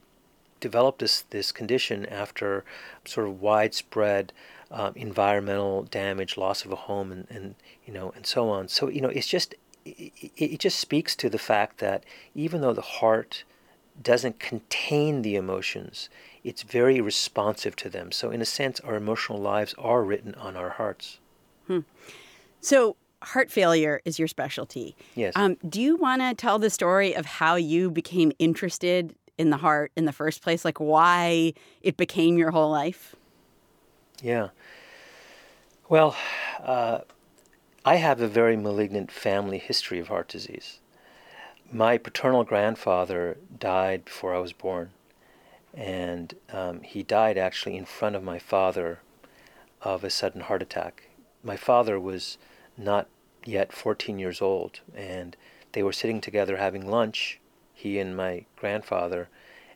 develop 0.60 0.98
this 0.98 1.22
this 1.22 1.50
condition 1.50 2.06
after 2.06 2.64
sort 3.04 3.26
of 3.26 3.40
widespread 3.40 4.32
um, 4.70 4.92
environmental 4.96 5.84
damage, 5.84 6.36
loss 6.36 6.64
of 6.64 6.72
a 6.72 6.76
home, 6.76 7.12
and, 7.12 7.26
and 7.30 7.54
you 7.86 7.92
know 7.92 8.12
and 8.14 8.26
so 8.26 8.48
on. 8.50 8.68
So 8.68 8.88
you 8.88 9.00
know 9.00 9.08
it's 9.08 9.28
just 9.28 9.54
it, 9.84 10.12
it 10.36 10.60
just 10.60 10.78
speaks 10.78 11.16
to 11.16 11.28
the 11.28 11.38
fact 11.38 11.78
that 11.78 12.04
even 12.34 12.60
though 12.60 12.74
the 12.74 12.82
heart 12.82 13.44
doesn't 14.00 14.38
contain 14.38 15.22
the 15.22 15.34
emotions, 15.36 16.08
it's 16.44 16.62
very 16.62 17.00
responsive 17.00 17.76
to 17.76 17.88
them. 17.88 18.12
So, 18.12 18.30
in 18.30 18.40
a 18.40 18.44
sense, 18.44 18.80
our 18.80 18.94
emotional 18.94 19.38
lives 19.38 19.74
are 19.78 20.02
written 20.02 20.34
on 20.36 20.56
our 20.56 20.70
hearts. 20.70 21.18
Hmm. 21.66 21.80
So, 22.60 22.96
heart 23.22 23.50
failure 23.50 24.00
is 24.04 24.18
your 24.18 24.28
specialty. 24.28 24.96
Yes. 25.14 25.32
Um, 25.36 25.56
do 25.68 25.80
you 25.80 25.96
want 25.96 26.22
to 26.22 26.34
tell 26.34 26.58
the 26.58 26.70
story 26.70 27.14
of 27.14 27.26
how 27.26 27.56
you 27.56 27.90
became 27.90 28.32
interested 28.38 29.14
in 29.36 29.50
the 29.50 29.56
heart 29.56 29.92
in 29.96 30.04
the 30.04 30.12
first 30.12 30.42
place? 30.42 30.64
Like, 30.64 30.78
why 30.78 31.54
it 31.82 31.96
became 31.96 32.38
your 32.38 32.50
whole 32.50 32.70
life? 32.70 33.16
Yeah. 34.22 34.48
Well, 35.88 36.16
uh, 36.62 37.00
I 37.84 37.96
have 37.96 38.20
a 38.20 38.28
very 38.28 38.56
malignant 38.56 39.10
family 39.10 39.58
history 39.58 39.98
of 39.98 40.08
heart 40.08 40.28
disease. 40.28 40.80
My 41.70 41.98
paternal 41.98 42.44
grandfather 42.44 43.38
died 43.58 44.04
before 44.04 44.34
I 44.34 44.38
was 44.38 44.52
born, 44.52 44.90
and 45.72 46.34
um, 46.52 46.80
he 46.82 47.02
died 47.02 47.38
actually 47.38 47.76
in 47.76 47.84
front 47.84 48.16
of 48.16 48.24
my 48.24 48.38
father 48.38 49.00
of 49.82 50.02
a 50.02 50.10
sudden 50.10 50.42
heart 50.42 50.62
attack. 50.62 51.08
My 51.44 51.56
father 51.56 52.00
was 52.00 52.38
not 52.76 53.06
yet 53.44 53.72
14 53.72 54.18
years 54.18 54.42
old, 54.42 54.80
and 54.94 55.36
they 55.72 55.82
were 55.82 55.92
sitting 55.92 56.20
together 56.20 56.56
having 56.56 56.86
lunch, 56.90 57.38
he 57.72 57.98
and 57.98 58.16
my 58.16 58.46
grandfather, 58.56 59.28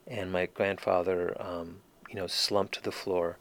and 0.07 0.33
my 0.33 0.47
grandfather, 0.47 1.37
um, 1.41 1.77
you 2.09 2.17
know, 2.17 2.27
slumped 2.27 2.75
to 2.75 2.83
the 2.83 2.91
floor. 2.91 3.39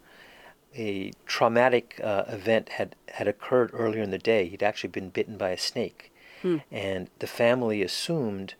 A 0.76 1.12
traumatic 1.26 2.00
uh, 2.02 2.24
event 2.28 2.70
had, 2.70 2.96
had 3.08 3.28
occurred 3.28 3.70
earlier 3.72 4.02
in 4.02 4.10
the 4.10 4.18
day. 4.18 4.48
He'd 4.48 4.62
actually 4.62 4.90
been 4.90 5.10
bitten 5.10 5.36
by 5.36 5.50
a 5.50 5.58
snake 5.58 6.12
Hmm. 6.42 6.58
And 6.70 7.08
the 7.20 7.26
family 7.26 7.82
assumed 7.82 8.54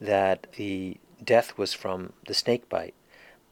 that 0.00 0.48
the 0.56 0.98
death 1.24 1.56
was 1.56 1.72
from 1.72 2.12
the 2.26 2.34
snake 2.34 2.68
bite. 2.68 2.94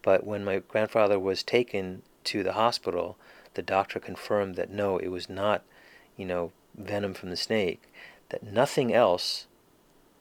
But 0.02 0.26
when 0.26 0.44
my 0.44 0.58
grandfather 0.58 1.18
was 1.18 1.42
taken 1.42 2.02
to 2.24 2.42
the 2.42 2.54
hospital, 2.54 3.16
the 3.54 3.62
doctor 3.62 4.00
confirmed 4.00 4.56
that 4.56 4.70
no, 4.70 4.98
it 4.98 5.08
was 5.08 5.28
not, 5.28 5.62
you 6.16 6.26
know, 6.26 6.52
venom 6.76 7.14
from 7.14 7.30
the 7.30 7.36
snake, 7.36 7.82
that 8.30 8.42
nothing 8.42 8.92
else 8.92 9.46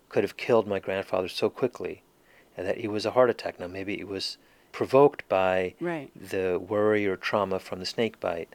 could 0.10 0.24
have 0.24 0.38
killed 0.38 0.67
my 0.67 0.79
grandfather 0.79 1.27
so 1.27 1.50
quickly, 1.50 2.03
and 2.56 2.67
that 2.67 2.77
it 2.77 2.88
was 2.88 3.06
a 3.06 3.12
heart 3.12 3.29
attack. 3.29 3.60
Now, 3.60 3.67
maybe 3.67 4.00
it 4.00 4.08
was 4.08 4.38
provoked 4.77 5.27
by 5.27 5.74
right. 5.79 6.12
the 6.15 6.60
worry 6.60 7.07
or 7.07 7.17
trauma 7.17 7.57
from 7.57 7.79
the 7.79 7.86
snake 7.86 8.19
bite. 8.19 8.48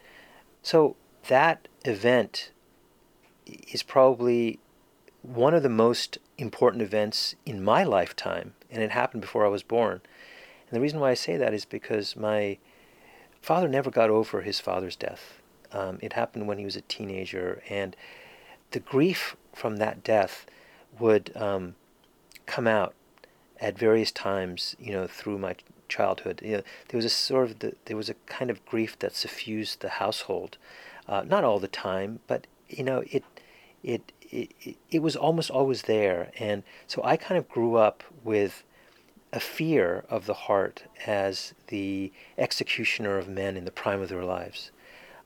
So 0.61 0.95
that 1.27 1.67
event 1.83 2.51
is 3.45 3.83
probably 3.83 4.57
one 5.21 5.53
of 5.53 5.63
the 5.63 5.67
most 5.85 6.17
important 6.37 6.81
events 6.81 7.35
in 7.45 7.61
my 7.61 7.83
lifetime, 7.83 8.53
and 8.71 8.81
it 8.81 8.91
happened 8.91 9.19
before 9.19 9.45
I 9.45 9.49
was 9.49 9.63
born. 9.63 9.99
And 10.69 10.77
the 10.77 10.79
reason 10.79 11.01
why 11.01 11.11
I 11.11 11.13
say 11.13 11.35
that 11.35 11.53
is 11.53 11.65
because 11.65 12.15
my 12.15 12.57
father 13.41 13.67
never 13.67 13.91
got 13.91 14.09
over 14.09 14.43
his 14.43 14.61
father's 14.61 14.95
death. 14.95 15.41
Um, 15.73 15.99
it 16.01 16.13
happened 16.13 16.47
when 16.47 16.57
he 16.57 16.63
was 16.63 16.77
a 16.77 16.87
teenager, 16.87 17.61
and 17.67 17.97
the 18.71 18.79
grief 18.79 19.35
from 19.51 19.75
that 19.75 20.05
death 20.05 20.45
would 20.97 21.35
um, 21.35 21.75
come 22.45 22.65
out 22.65 22.93
at 23.59 23.77
various 23.77 24.13
times, 24.13 24.77
you 24.79 24.93
know, 24.93 25.05
through 25.05 25.37
my 25.37 25.57
childhood. 25.97 26.41
You 26.43 26.57
know, 26.57 26.63
there 26.87 26.97
was 26.97 27.05
a 27.05 27.09
sort 27.09 27.45
of 27.49 27.59
the, 27.59 27.75
there 27.85 27.97
was 27.97 28.09
a 28.09 28.15
kind 28.37 28.49
of 28.49 28.65
grief 28.65 28.97
that 28.99 29.15
suffused 29.15 29.81
the 29.81 29.89
household, 30.03 30.57
uh, 31.07 31.23
not 31.33 31.43
all 31.43 31.59
the 31.59 31.67
time, 31.67 32.19
but 32.27 32.47
you 32.67 32.83
know, 32.83 33.03
it 33.15 33.23
it 33.83 34.11
it, 34.21 34.77
it 34.89 35.01
was 35.01 35.15
almost 35.15 35.51
always 35.51 35.83
there. 35.83 36.31
And 36.39 36.63
so 36.87 37.01
I 37.03 37.17
kind 37.17 37.37
of 37.37 37.47
grew 37.47 37.75
up 37.75 38.03
with 38.23 38.63
a 39.31 39.39
fear 39.39 40.03
of 40.09 40.25
the 40.25 40.33
heart 40.47 40.83
as 41.05 41.53
the 41.67 42.11
executioner 42.37 43.17
of 43.17 43.27
men 43.27 43.57
in 43.57 43.65
the 43.65 43.71
prime 43.71 44.01
of 44.01 44.09
their 44.09 44.23
lives. 44.23 44.71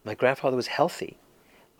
My 0.04 0.16
grandfather 0.16 0.56
was 0.56 0.68
healthy, 0.68 1.18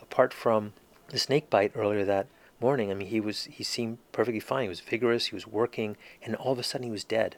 apart 0.02 0.34
from 0.34 0.74
the 1.10 1.20
snake 1.20 1.50
bite 1.50 1.72
earlier 1.76 2.06
that 2.06 2.28
morning. 2.60 2.92
I 2.92 2.94
mean, 2.94 3.08
he 3.08 3.20
was 3.20 3.46
he 3.46 3.64
seemed 3.64 3.98
perfectly 4.12 4.40
fine. 4.40 4.64
He 4.64 4.70
was 4.70 4.80
vigorous. 4.80 5.28
He 5.28 5.36
was 5.36 5.48
working, 5.48 5.98
and 6.24 6.36
all 6.36 6.52
of 6.54 6.60
a 6.60 6.64
sudden 6.64 6.86
he 6.86 6.92
was 6.92 7.04
dead. 7.04 7.38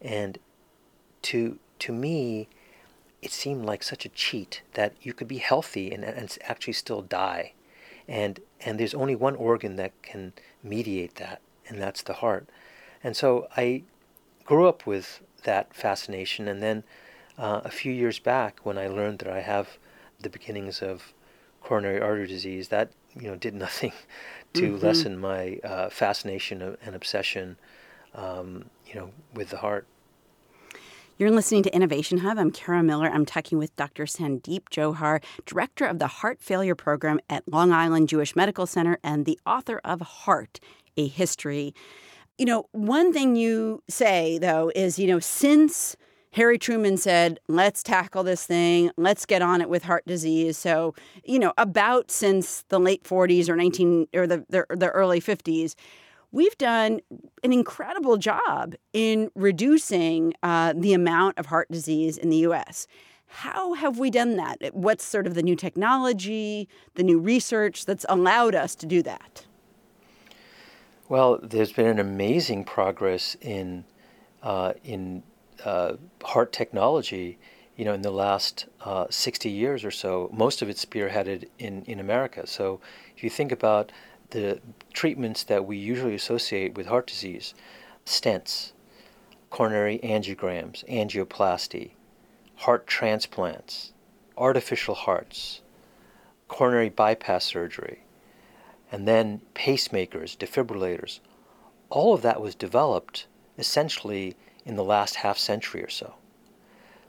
And 0.00 0.38
to 1.30 1.58
to 1.80 1.92
me, 1.92 2.48
it 3.22 3.32
seemed 3.32 3.64
like 3.64 3.82
such 3.82 4.04
a 4.04 4.10
cheat 4.10 4.62
that 4.74 4.94
you 5.02 5.12
could 5.12 5.28
be 5.28 5.38
healthy 5.38 5.92
and, 5.92 6.04
and 6.04 6.38
actually 6.48 6.72
still 6.72 7.02
die 7.02 7.52
and 8.08 8.40
and 8.60 8.78
there's 8.78 8.94
only 8.94 9.14
one 9.14 9.36
organ 9.36 9.76
that 9.76 10.00
can 10.02 10.32
mediate 10.62 11.16
that, 11.16 11.40
and 11.68 11.80
that's 11.80 12.02
the 12.02 12.14
heart. 12.14 12.48
And 13.02 13.16
so 13.16 13.48
I 13.56 13.82
grew 14.44 14.68
up 14.68 14.86
with 14.86 15.20
that 15.42 15.74
fascination, 15.74 16.48
and 16.48 16.62
then 16.62 16.84
uh, 17.38 17.60
a 17.64 17.70
few 17.70 17.92
years 17.92 18.18
back, 18.18 18.60
when 18.64 18.78
I 18.78 18.88
learned 18.88 19.18
that 19.20 19.28
I 19.28 19.40
have 19.40 19.78
the 20.20 20.30
beginnings 20.30 20.80
of 20.80 21.12
coronary 21.60 22.00
artery 22.00 22.26
disease, 22.26 22.68
that 22.68 22.90
you 23.14 23.28
know 23.28 23.36
did 23.36 23.54
nothing 23.54 23.92
to 24.54 24.72
mm-hmm. 24.72 24.86
lessen 24.86 25.18
my 25.18 25.58
uh, 25.64 25.90
fascination 25.90 26.76
and 26.84 26.94
obsession, 26.94 27.56
um, 28.14 28.66
you 28.86 28.94
know, 28.94 29.10
with 29.34 29.50
the 29.50 29.58
heart. 29.58 29.86
You're 31.18 31.30
listening 31.30 31.62
to 31.62 31.74
Innovation 31.74 32.18
Hub. 32.18 32.36
I'm 32.36 32.50
Kara 32.50 32.82
Miller. 32.82 33.08
I'm 33.08 33.24
talking 33.24 33.56
with 33.56 33.74
Dr. 33.74 34.04
Sandeep 34.04 34.64
Jauhar, 34.68 35.22
director 35.46 35.86
of 35.86 35.98
the 35.98 36.08
Heart 36.08 36.42
Failure 36.42 36.74
Program 36.74 37.20
at 37.30 37.50
Long 37.50 37.72
Island 37.72 38.10
Jewish 38.10 38.36
Medical 38.36 38.66
Center 38.66 38.98
and 39.02 39.24
the 39.24 39.40
author 39.46 39.80
of 39.82 40.02
Heart, 40.02 40.60
a 40.98 41.08
History. 41.08 41.74
You 42.36 42.44
know, 42.44 42.68
one 42.72 43.14
thing 43.14 43.34
you 43.34 43.82
say, 43.88 44.36
though, 44.36 44.70
is, 44.74 44.98
you 44.98 45.06
know, 45.06 45.18
since 45.18 45.96
Harry 46.32 46.58
Truman 46.58 46.98
said, 46.98 47.40
let's 47.48 47.82
tackle 47.82 48.22
this 48.22 48.44
thing, 48.44 48.90
let's 48.98 49.24
get 49.24 49.40
on 49.40 49.62
it 49.62 49.70
with 49.70 49.84
heart 49.84 50.04
disease. 50.06 50.58
So, 50.58 50.94
you 51.24 51.38
know, 51.38 51.54
about 51.56 52.10
since 52.10 52.62
the 52.68 52.78
late 52.78 53.04
40s 53.04 53.48
or 53.48 53.56
19 53.56 54.08
or 54.12 54.26
the, 54.26 54.44
the, 54.50 54.66
the 54.68 54.90
early 54.90 55.22
50s, 55.22 55.76
we've 56.36 56.58
done 56.58 57.00
an 57.42 57.50
incredible 57.50 58.18
job 58.18 58.74
in 58.92 59.30
reducing 59.34 60.34
uh, 60.42 60.74
the 60.76 60.92
amount 60.92 61.38
of 61.38 61.46
heart 61.46 61.66
disease 61.70 62.18
in 62.18 62.28
the 62.28 62.36
US. 62.48 62.86
How 63.26 63.72
have 63.72 63.98
we 63.98 64.10
done 64.10 64.36
that? 64.36 64.58
What's 64.74 65.02
sort 65.02 65.26
of 65.26 65.34
the 65.34 65.42
new 65.42 65.56
technology, 65.56 66.68
the 66.94 67.02
new 67.02 67.18
research 67.18 67.86
that's 67.86 68.04
allowed 68.10 68.54
us 68.54 68.74
to 68.76 68.86
do 68.86 69.02
that? 69.02 69.46
Well, 71.08 71.40
there's 71.42 71.72
been 71.72 71.86
an 71.86 71.98
amazing 71.98 72.64
progress 72.64 73.36
in 73.40 73.84
uh, 74.42 74.74
in 74.84 75.22
uh, 75.64 75.94
heart 76.22 76.52
technology. 76.52 77.38
You 77.76 77.84
know, 77.84 77.94
in 77.94 78.02
the 78.02 78.10
last 78.10 78.66
uh, 78.84 79.06
60 79.10 79.50
years 79.50 79.84
or 79.84 79.90
so, 79.90 80.30
most 80.32 80.62
of 80.62 80.68
it 80.68 80.76
spearheaded 80.76 81.48
in 81.58 81.82
in 81.86 81.98
America. 81.98 82.46
So, 82.46 82.80
if 83.16 83.24
you 83.24 83.30
think 83.30 83.52
about 83.52 83.92
the 84.30 84.60
treatments 84.92 85.42
that 85.44 85.64
we 85.64 85.76
usually 85.76 86.14
associate 86.14 86.74
with 86.74 86.86
heart 86.86 87.06
disease 87.06 87.54
stents, 88.04 88.72
coronary 89.50 89.98
angiograms, 90.02 90.84
angioplasty, 90.88 91.90
heart 92.56 92.86
transplants, 92.86 93.92
artificial 94.36 94.94
hearts, 94.94 95.60
coronary 96.48 96.88
bypass 96.88 97.44
surgery, 97.44 98.02
and 98.92 99.06
then 99.08 99.40
pacemakers, 99.54 100.36
defibrillators. 100.36 101.20
All 101.90 102.14
of 102.14 102.22
that 102.22 102.40
was 102.40 102.54
developed 102.54 103.26
essentially 103.58 104.36
in 104.64 104.76
the 104.76 104.84
last 104.84 105.16
half 105.16 105.38
century 105.38 105.82
or 105.82 105.88
so. 105.88 106.14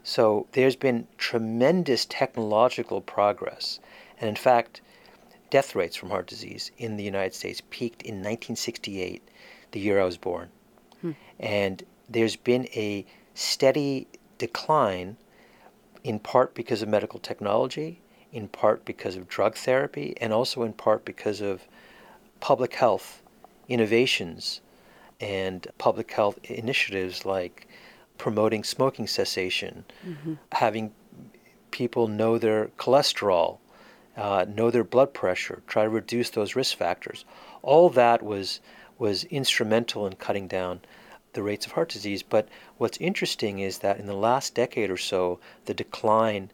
So 0.02 0.46
there's 0.52 0.76
been 0.76 1.06
tremendous 1.18 2.06
technological 2.06 3.00
progress. 3.00 3.80
And 4.20 4.28
in 4.28 4.36
fact, 4.36 4.80
death 5.50 5.74
rates 5.74 5.96
from 5.96 6.10
heart 6.10 6.26
disease 6.26 6.70
in 6.78 6.96
the 6.96 7.04
United 7.04 7.34
States 7.34 7.62
peaked 7.70 8.02
in 8.02 8.16
1968, 8.16 9.22
the 9.72 9.80
year 9.80 10.00
I 10.00 10.04
was 10.04 10.16
born. 10.16 10.48
Hmm. 11.00 11.12
And 11.38 11.82
there's 12.08 12.36
been 12.36 12.66
a 12.74 13.06
steady 13.34 14.08
decline, 14.38 15.16
in 16.04 16.18
part 16.18 16.54
because 16.54 16.82
of 16.82 16.88
medical 16.88 17.20
technology, 17.20 18.00
in 18.32 18.48
part 18.48 18.84
because 18.84 19.16
of 19.16 19.28
drug 19.28 19.54
therapy, 19.56 20.14
and 20.20 20.32
also 20.32 20.62
in 20.62 20.72
part 20.72 21.04
because 21.04 21.40
of 21.40 21.66
public 22.40 22.74
health 22.74 23.22
innovations 23.68 24.60
and 25.20 25.66
public 25.78 26.12
health 26.12 26.38
initiatives 26.44 27.24
like 27.24 27.66
promoting 28.16 28.64
smoking 28.64 29.06
cessation, 29.06 29.84
mm-hmm. 30.06 30.34
having 30.52 30.92
people 31.70 32.08
know 32.08 32.38
their 32.38 32.66
cholesterol 32.78 33.58
uh, 34.18 34.44
know 34.48 34.70
their 34.70 34.84
blood 34.84 35.14
pressure, 35.14 35.62
try 35.66 35.84
to 35.84 35.88
reduce 35.88 36.30
those 36.30 36.56
risk 36.56 36.76
factors. 36.76 37.24
All 37.62 37.88
that 37.90 38.22
was 38.22 38.60
was 38.98 39.22
instrumental 39.24 40.06
in 40.06 40.14
cutting 40.14 40.48
down 40.48 40.80
the 41.32 41.42
rates 41.42 41.66
of 41.66 41.72
heart 41.72 41.88
disease. 41.88 42.22
But 42.22 42.48
what's 42.78 42.98
interesting 42.98 43.60
is 43.60 43.78
that 43.78 43.98
in 43.98 44.06
the 44.06 44.16
last 44.16 44.54
decade 44.54 44.90
or 44.90 44.96
so, 44.96 45.38
the 45.66 45.74
decline 45.74 46.50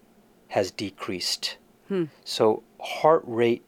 has 0.49 0.71
decreased. 0.71 1.57
Hmm. 1.89 2.05
So 2.23 2.63
heart 2.81 3.23
rate 3.27 3.65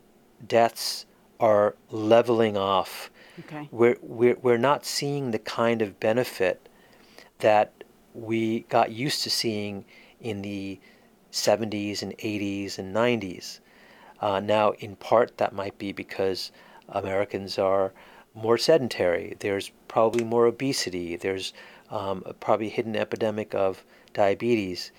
deaths 0.46 1.06
are 1.40 1.74
leveling 1.90 2.56
off. 2.56 3.10
Okay. 3.40 3.68
We're, 3.70 3.96
we're, 4.02 4.36
we're 4.42 4.58
not 4.58 4.84
seeing 4.84 5.30
the 5.30 5.38
kind 5.38 5.80
of 5.80 5.98
benefit 5.98 6.68
that 7.38 7.72
we 8.12 8.60
got 8.68 8.92
used 8.92 9.22
to 9.22 9.30
seeing 9.30 9.84
in 10.20 10.42
the 10.42 10.78
70s 11.32 12.02
and 12.02 12.16
80s 12.18 12.78
and 12.78 12.94
90s. 12.94 13.60
Uh, 14.20 14.40
now, 14.40 14.72
in 14.72 14.96
part, 14.96 15.36
that 15.38 15.52
might 15.52 15.78
be 15.78 15.92
because 15.92 16.50
Americans 16.88 17.58
are 17.58 17.92
more 18.34 18.58
sedentary. 18.58 19.36
There's 19.40 19.70
probably 19.88 20.24
more 20.24 20.46
obesity. 20.46 21.16
There's 21.16 21.52
um, 21.90 22.24
probably 22.40 22.66
a 22.66 22.70
hidden 22.70 22.96
epidemic 22.96 23.54
of 23.54 23.84
diabetes. 24.12 24.92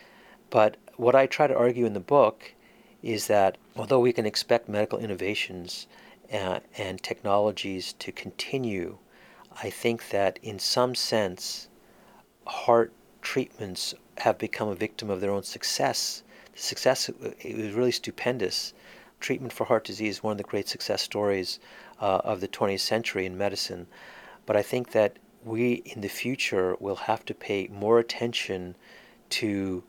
But 0.49 0.77
what 0.95 1.15
I 1.15 1.27
try 1.27 1.47
to 1.47 1.57
argue 1.57 1.85
in 1.85 1.93
the 1.93 1.99
book 1.99 2.53
is 3.03 3.27
that 3.27 3.57
although 3.75 3.99
we 3.99 4.13
can 4.13 4.25
expect 4.25 4.67
medical 4.67 4.99
innovations 4.99 5.87
uh, 6.33 6.59
and 6.77 7.01
technologies 7.01 7.93
to 7.99 8.11
continue, 8.11 8.97
I 9.63 9.69
think 9.69 10.09
that 10.09 10.39
in 10.41 10.59
some 10.59 10.95
sense, 10.95 11.69
heart 12.45 12.91
treatments 13.21 13.93
have 14.17 14.37
become 14.37 14.69
a 14.69 14.75
victim 14.75 15.09
of 15.09 15.21
their 15.21 15.31
own 15.31 15.43
success. 15.43 16.23
The 16.53 16.59
success 16.59 17.09
it 17.09 17.57
was 17.57 17.73
really 17.73 17.91
stupendous. 17.91 18.73
Treatment 19.19 19.51
for 19.53 19.65
heart 19.65 19.83
disease 19.83 20.17
is 20.17 20.23
one 20.23 20.31
of 20.31 20.37
the 20.37 20.43
great 20.43 20.67
success 20.67 21.01
stories 21.01 21.59
uh, 21.99 22.21
of 22.23 22.41
the 22.41 22.47
20th 22.47 22.81
century 22.81 23.25
in 23.25 23.37
medicine. 23.37 23.87
But 24.45 24.55
I 24.55 24.61
think 24.61 24.91
that 24.91 25.17
we 25.43 25.81
in 25.85 26.01
the 26.01 26.07
future 26.07 26.75
will 26.79 26.95
have 26.95 27.25
to 27.25 27.33
pay 27.33 27.67
more 27.71 27.99
attention 27.99 28.75
to 29.29 29.83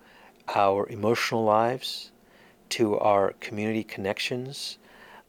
our 0.54 0.88
emotional 0.88 1.44
lives, 1.44 2.10
to 2.70 2.98
our 2.98 3.32
community 3.40 3.84
connections, 3.84 4.78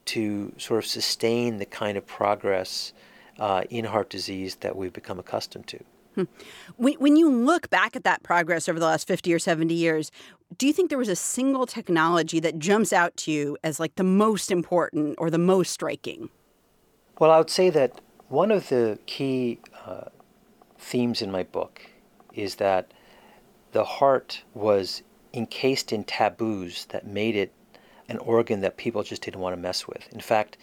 to 0.05 0.53
sort 0.57 0.79
of 0.79 0.85
sustain 0.85 1.57
the 1.57 1.65
kind 1.65 1.97
of 1.97 2.05
progress 2.05 2.93
uh, 3.37 3.63
in 3.69 3.85
heart 3.85 4.09
disease 4.09 4.55
that 4.55 4.75
we've 4.75 4.93
become 4.93 5.19
accustomed 5.19 5.67
to. 5.67 5.79
Hmm. 6.15 6.23
When 6.77 7.15
you 7.15 7.29
look 7.29 7.69
back 7.69 7.95
at 7.95 8.03
that 8.03 8.23
progress 8.23 8.67
over 8.67 8.79
the 8.79 8.85
last 8.85 9.07
50 9.07 9.33
or 9.33 9.39
70 9.39 9.73
years, 9.73 10.11
do 10.57 10.67
you 10.67 10.73
think 10.73 10.89
there 10.89 10.97
was 10.97 11.09
a 11.09 11.15
single 11.15 11.65
technology 11.65 12.39
that 12.39 12.57
jumps 12.59 12.91
out 12.91 13.15
to 13.17 13.31
you 13.31 13.57
as 13.63 13.79
like 13.79 13.95
the 13.95 14.03
most 14.03 14.51
important 14.51 15.15
or 15.19 15.29
the 15.29 15.37
most 15.37 15.71
striking? 15.71 16.29
Well, 17.19 17.31
I 17.31 17.37
would 17.37 17.49
say 17.49 17.69
that 17.69 18.01
one 18.29 18.51
of 18.51 18.69
the 18.69 18.97
key 19.05 19.59
uh, 19.85 20.05
themes 20.77 21.21
in 21.21 21.31
my 21.31 21.43
book 21.43 21.81
is 22.33 22.55
that 22.55 22.91
the 23.71 23.83
heart 23.83 24.43
was 24.53 25.03
encased 25.33 25.93
in 25.93 26.03
taboos 26.03 26.85
that 26.85 27.05
made 27.05 27.35
it 27.35 27.53
an 28.07 28.17
organ 28.17 28.61
that 28.61 28.77
people 28.77 29.03
just 29.03 29.21
didn't 29.21 29.39
want 29.39 29.55
to 29.55 29.61
mess 29.61 29.87
with. 29.87 30.07
In 30.11 30.19
fact, 30.19 30.57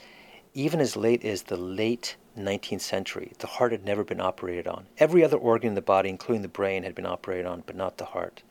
even 0.54 0.80
as 0.80 0.96
late 0.96 1.24
as 1.24 1.42
the 1.42 1.56
late 1.56 2.16
19th 2.42 2.80
century, 2.80 3.32
the 3.38 3.46
heart 3.46 3.72
had 3.72 3.84
never 3.84 4.04
been 4.04 4.20
operated 4.20 4.66
on. 4.66 4.86
Every 4.98 5.24
other 5.24 5.36
organ 5.36 5.68
in 5.68 5.74
the 5.74 5.82
body, 5.82 6.08
including 6.08 6.42
the 6.42 6.48
brain, 6.48 6.82
had 6.82 6.94
been 6.94 7.06
operated 7.06 7.46
on, 7.46 7.62
but 7.66 7.76
not 7.76 7.98
the 7.98 8.06
heart. 8.06 8.42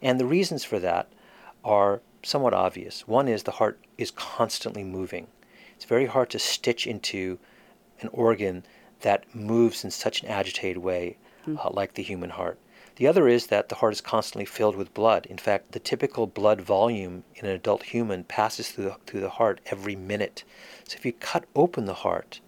And 0.00 0.18
the 0.18 0.26
reasons 0.26 0.64
for 0.64 0.78
that 0.78 1.08
are 1.64 2.00
somewhat 2.22 2.54
obvious. 2.54 3.06
One 3.06 3.28
is 3.28 3.42
the 3.42 3.52
heart 3.52 3.78
is 3.98 4.10
constantly 4.10 4.84
moving. 4.84 5.26
It's 5.76 5.84
very 5.84 6.06
hard 6.06 6.30
to 6.30 6.38
stitch 6.38 6.86
into 6.86 7.38
an 8.00 8.08
organ 8.12 8.64
that 9.00 9.34
moves 9.34 9.84
in 9.84 9.90
such 9.90 10.22
an 10.22 10.28
agitated 10.28 10.78
way, 10.78 11.16
mm. 11.46 11.64
uh, 11.64 11.70
like 11.70 11.94
the 11.94 12.02
human 12.02 12.30
heart. 12.30 12.58
The 12.96 13.08
other 13.08 13.26
is 13.26 13.48
that 13.48 13.68
the 13.68 13.76
heart 13.76 13.92
is 13.92 14.00
constantly 14.00 14.44
filled 14.44 14.76
with 14.76 14.94
blood. 14.94 15.26
In 15.26 15.36
fact, 15.36 15.72
the 15.72 15.80
typical 15.80 16.26
blood 16.26 16.60
volume 16.60 17.24
in 17.34 17.44
an 17.44 17.52
adult 17.52 17.82
human 17.82 18.22
passes 18.24 18.70
through 18.70 18.84
the, 18.84 18.96
through 19.06 19.20
the 19.20 19.30
heart 19.30 19.60
every 19.66 19.96
minute. 19.96 20.44
So 20.84 20.96
if 20.96 21.04
you 21.04 21.12
cut 21.12 21.44
open 21.56 21.86
the 21.86 21.94
heart, 21.94 22.40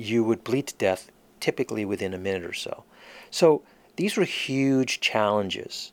you 0.00 0.24
would 0.24 0.44
bleed 0.44 0.66
to 0.68 0.74
death 0.76 1.10
typically 1.40 1.84
within 1.84 2.14
a 2.14 2.18
minute 2.18 2.44
or 2.44 2.52
so. 2.52 2.84
So 3.30 3.62
these 3.96 4.16
were 4.16 4.24
huge 4.24 5.00
challenges. 5.00 5.92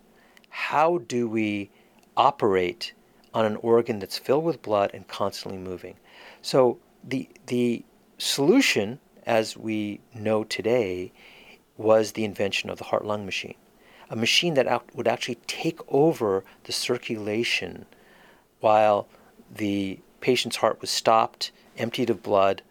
How 0.50 1.00
do 1.00 1.28
we 1.28 1.70
operate 2.16 2.94
on 3.34 3.46
an 3.46 3.58
organ 3.58 4.00
that's 4.00 4.18
filled 4.18 4.44
with 4.44 4.62
blood 4.62 4.92
and 4.94 5.08
constantly 5.08 5.60
moving? 5.60 5.96
So 6.42 6.80
the 7.04 7.30
the 7.48 7.84
solution, 8.18 9.00
as 9.26 9.56
we 9.56 10.00
know 10.14 10.44
today, 10.44 11.12
was 11.78 12.14
the 12.14 12.26
invention 12.26 12.70
of 12.70 12.78
the 12.78 12.86
heart 12.86 13.06
lung 13.06 13.26
machine 13.26 13.56
a 14.10 14.16
machine 14.16 14.54
that 14.54 14.96
would 14.96 15.08
actually 15.08 15.38
take 15.48 15.80
over 15.90 16.44
the 16.64 16.72
circulation 16.72 17.86
while 18.60 19.08
the 19.54 20.00
patient's 20.22 20.58
heart 20.58 20.80
was 20.82 20.90
stopped, 20.90 21.52
emptied 21.78 22.10
of 22.10 22.24
blood, 22.24 22.62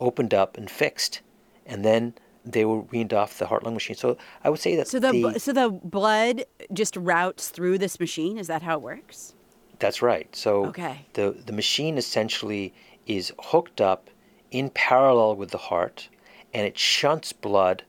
opened 0.00 0.34
up, 0.34 0.56
and 0.56 0.70
fixed. 0.70 1.20
And 1.64 1.84
then 1.84 2.14
they 2.44 2.64
were 2.64 2.80
weaned 2.80 3.12
off 3.12 3.38
the 3.38 3.46
heart 3.46 3.64
lung 3.64 3.74
machine. 3.74 3.96
So 3.96 4.16
I 4.44 4.50
would 4.50 4.60
say 4.60 4.76
that 4.76 4.88
so 4.88 4.98
the, 4.98 5.12
the 5.12 5.40
so 5.40 5.52
the 5.52 5.68
blood 5.68 6.44
just 6.72 6.96
routes 6.96 7.48
through 7.48 7.78
this 7.78 7.98
machine. 7.98 8.38
Is 8.38 8.46
that 8.46 8.62
how 8.62 8.74
it 8.74 8.82
works? 8.82 9.34
That's 9.78 10.00
right. 10.00 10.34
So 10.34 10.66
okay. 10.66 11.06
the 11.14 11.36
the 11.44 11.52
machine 11.52 11.98
essentially 11.98 12.72
is 13.06 13.32
hooked 13.38 13.80
up 13.80 14.08
in 14.50 14.70
parallel 14.70 15.36
with 15.36 15.50
the 15.50 15.58
heart, 15.58 16.08
and 16.54 16.66
it 16.66 16.78
shunts 16.78 17.32
blood 17.32 17.82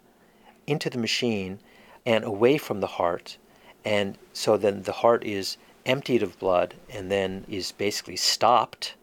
into 0.66 0.90
the 0.90 0.98
machine 0.98 1.60
and 2.06 2.24
away 2.24 2.58
from 2.58 2.80
the 2.82 2.88
heart. 2.88 3.38
And 3.86 4.18
so 4.34 4.58
then 4.58 4.84
the 4.84 4.92
heart 4.92 5.24
is 5.24 5.58
emptied 5.86 6.22
of 6.22 6.38
blood 6.40 6.76
and 6.90 7.10
then 7.10 7.46
is 7.48 7.72
basically 7.72 8.18
stopped 8.18 8.96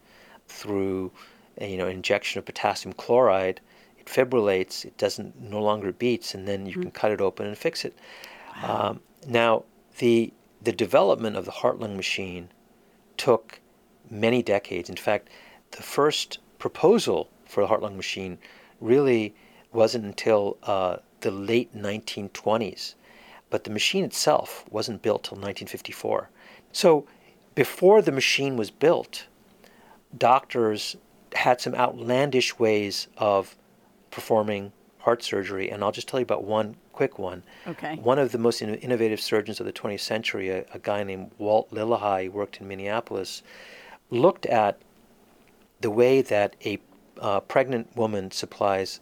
through 0.47 1.11
you 1.61 1.77
know 1.77 1.88
injection 1.88 2.38
of 2.38 2.45
potassium 2.45 2.93
chloride. 2.93 3.61
It 3.99 4.07
fibrillates, 4.07 4.85
it 4.85 4.99
doesn't 4.99 5.40
no 5.40 5.62
longer 5.62 5.93
beats, 5.93 6.35
and 6.35 6.47
then 6.47 6.67
you 6.67 6.73
mm-hmm. 6.73 6.83
can 6.83 6.90
cut 6.90 7.12
it 7.12 7.21
open 7.21 7.47
and 7.47 7.57
fix 7.57 7.85
it. 7.85 7.97
Wow. 8.62 8.90
Um, 8.90 9.01
now 9.27 9.64
the 9.99 10.33
the 10.62 10.73
development 10.73 11.37
of 11.37 11.45
the 11.45 11.51
heart 11.51 11.79
lung 11.81 11.97
machine 11.97 12.49
took 13.17 13.61
many 14.11 14.43
decades. 14.43 14.88
In 14.88 14.97
fact, 14.97 15.29
the 15.73 15.83
first 15.83 16.38
proposal 16.59 17.29
for 17.45 17.61
the 17.61 17.67
heart 17.67 17.83
lung 17.83 17.97
machine 17.97 18.38
really 18.81 19.35
wasn't 19.73 20.05
until 20.05 20.57
uh, 20.62 20.97
the 21.21 21.31
late 21.31 21.75
1920s, 21.77 22.95
but 23.51 23.64
the 23.64 23.71
machine 23.71 24.05
itself 24.05 24.64
wasn't 24.71 25.03
built 25.03 25.25
till 25.25 25.37
1954. 25.37 26.31
So 26.73 27.07
before 27.55 28.03
the 28.03 28.12
machine 28.12 28.57
was 28.57 28.71
built, 28.71 29.27
doctors 30.17 30.97
had 31.44 31.61
some 31.61 31.74
outlandish 31.74 32.59
ways 32.59 33.07
of 33.18 33.54
performing 34.11 34.72
heart 35.00 35.22
surgery, 35.22 35.70
and 35.70 35.85
I'll 35.85 35.92
just 35.92 36.09
tell 36.09 36.18
you 36.18 36.24
about 36.24 36.42
one 36.42 36.74
quick 36.94 37.18
one. 37.18 37.42
Okay. 37.66 37.96
One 37.96 38.18
of 38.18 38.33
the 38.33 38.38
most 38.38 38.62
innovative 38.62 39.20
surgeons 39.20 39.61
of 39.61 39.66
the 39.66 39.72
20th 39.72 40.00
century, 40.00 40.48
a, 40.48 40.64
a 40.72 40.78
guy 40.78 41.04
named 41.04 41.33
Walt 41.37 41.70
Lillehei, 41.70 42.30
worked 42.30 42.62
in 42.62 42.68
Minneapolis, 42.68 43.42
looked 44.09 44.46
at 44.46 44.78
the 45.83 45.90
way 45.90 46.22
that 46.22 46.57
a 46.64 46.78
uh, 47.20 47.40
pregnant 47.40 47.94
woman 47.94 48.30
supplies 48.30 49.00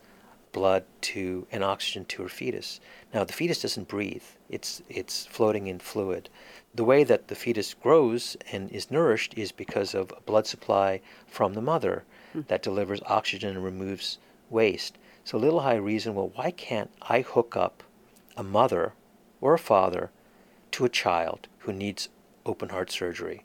blood 0.50 0.82
to 1.02 1.46
and 1.52 1.62
oxygen 1.62 2.04
to 2.06 2.22
her 2.22 2.28
fetus. 2.28 2.80
Now 3.14 3.22
the 3.22 3.32
fetus 3.32 3.62
doesn't 3.62 3.86
breathe; 3.86 4.24
it's 4.50 4.82
it's 4.88 5.26
floating 5.26 5.68
in 5.68 5.78
fluid. 5.78 6.28
The 6.74 6.84
way 6.84 7.04
that 7.04 7.28
the 7.28 7.36
fetus 7.36 7.72
grows 7.72 8.36
and 8.50 8.68
is 8.72 8.90
nourished 8.90 9.32
is 9.38 9.52
because 9.52 9.94
of 9.94 10.12
a 10.16 10.20
blood 10.22 10.48
supply 10.48 11.00
from 11.28 11.54
the 11.54 11.62
mother 11.62 12.02
that 12.34 12.62
delivers 12.62 13.00
oxygen 13.06 13.56
and 13.56 13.64
removes 13.64 14.18
waste. 14.50 14.98
So 15.24 15.38
Lillehei 15.38 15.82
reasoned, 15.82 16.16
well, 16.16 16.32
why 16.34 16.50
can't 16.50 16.90
I 17.02 17.20
hook 17.20 17.56
up 17.56 17.82
a 18.36 18.42
mother 18.42 18.94
or 19.40 19.54
a 19.54 19.58
father 19.58 20.10
to 20.72 20.84
a 20.84 20.88
child 20.88 21.48
who 21.58 21.72
needs 21.72 22.08
open 22.44 22.70
heart 22.70 22.90
surgery, 22.90 23.44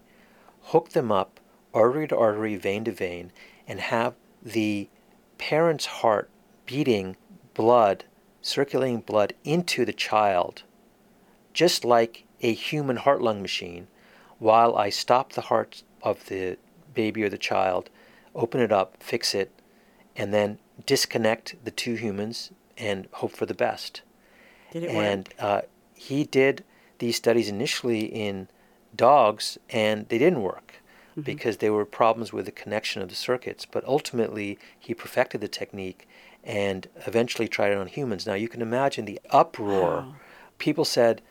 hook 0.63 0.89
them 0.89 1.11
up 1.11 1.39
artery 1.73 2.07
to 2.07 2.17
artery, 2.17 2.55
vein 2.55 2.83
to 2.85 2.91
vein, 2.91 3.31
and 3.67 3.79
have 3.79 4.15
the 4.41 4.89
parent's 5.37 5.85
heart 5.85 6.29
beating 6.65 7.15
blood, 7.53 8.05
circulating 8.41 9.01
blood 9.01 9.33
into 9.43 9.85
the 9.85 9.93
child, 9.93 10.63
just 11.53 11.85
like 11.85 12.23
a 12.41 12.53
human 12.53 12.97
heart 12.97 13.21
lung 13.21 13.41
machine, 13.41 13.87
while 14.39 14.75
I 14.75 14.89
stop 14.89 15.33
the 15.33 15.41
heart 15.41 15.83
of 16.01 16.27
the 16.27 16.57
baby 16.93 17.23
or 17.23 17.29
the 17.29 17.37
child, 17.37 17.89
open 18.37 18.61
it 18.61 18.71
up, 18.71 18.95
fix 19.03 19.35
it, 19.35 19.51
and 20.15 20.33
then 20.33 20.59
disconnect 20.85 21.55
the 21.65 21.71
two 21.71 21.95
humans 21.95 22.51
and 22.77 23.07
hope 23.13 23.31
for 23.31 23.45
the 23.45 23.53
best. 23.53 24.01
Did 24.71 24.83
it 24.83 24.91
and 24.91 25.29
uh, 25.39 25.61
he 25.93 26.23
did 26.23 26.63
these 26.99 27.17
studies 27.17 27.49
initially 27.49 28.05
in 28.05 28.47
dogs, 28.95 29.57
and 29.69 30.07
they 30.07 30.17
didn't 30.17 30.41
work. 30.41 30.81
mm-hmm. 31.17 31.25
because 31.25 31.57
there 31.57 31.73
were 31.73 31.85
problems 31.85 32.31
with 32.31 32.45
the 32.45 32.51
connection 32.51 33.01
of 33.01 33.09
the 33.09 33.15
circuits. 33.15 33.65
But 33.65 33.83
ultimately, 33.85 34.57
he 34.79 34.93
perfected 34.93 35.41
the 35.41 35.47
technique 35.47 36.07
and 36.43 36.87
eventually 37.05 37.47
tried 37.47 37.71
it 37.71 37.77
on 37.77 37.87
humans. 37.87 38.25
Now, 38.25 38.35
you 38.35 38.47
can 38.47 38.61
imagine 38.61 39.05
the 39.05 39.19
uproar. 39.31 39.89
Wow. 39.89 40.15
People 40.59 40.85
said, 40.85 41.21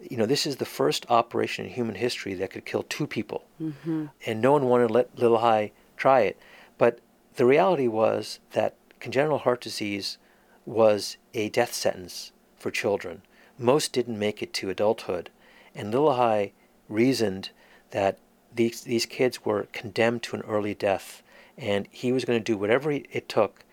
you 0.00 0.16
know, 0.16 0.26
this 0.26 0.46
is 0.46 0.56
the 0.56 0.64
first 0.64 1.06
operation 1.08 1.64
in 1.66 1.72
human 1.72 1.94
history 1.94 2.34
that 2.34 2.50
could 2.50 2.64
kill 2.64 2.82
two 2.84 3.06
people. 3.06 3.44
Mm-hmm. 3.60 4.06
And 4.26 4.40
no 4.40 4.52
one 4.52 4.66
wanted 4.66 4.88
to 4.88 4.94
let 4.94 5.16
Lillehei 5.16 5.70
try 6.00 6.20
it. 6.22 6.38
But 6.78 6.98
the 7.36 7.46
reality 7.46 7.86
was 7.86 8.40
that 8.52 8.74
congenital 8.98 9.38
heart 9.38 9.60
disease 9.60 10.18
was 10.66 11.16
a 11.34 11.48
death 11.50 11.74
sentence 11.74 12.32
for 12.56 12.70
children. 12.70 13.22
Most 13.58 13.92
didn't 13.92 14.18
make 14.18 14.42
it 14.42 14.52
to 14.54 14.70
adulthood. 14.70 15.30
And 15.74 15.92
Lillehei 15.92 16.52
reasoned 16.88 17.50
that 17.90 18.18
these, 18.54 18.82
these 18.82 19.06
kids 19.06 19.44
were 19.44 19.68
condemned 19.72 20.22
to 20.24 20.36
an 20.36 20.42
early 20.42 20.74
death. 20.74 21.22
And 21.56 21.86
he 21.90 22.12
was 22.12 22.24
going 22.24 22.38
to 22.38 22.52
do 22.52 22.56
whatever 22.56 22.90
it 22.90 23.28
took 23.28 23.64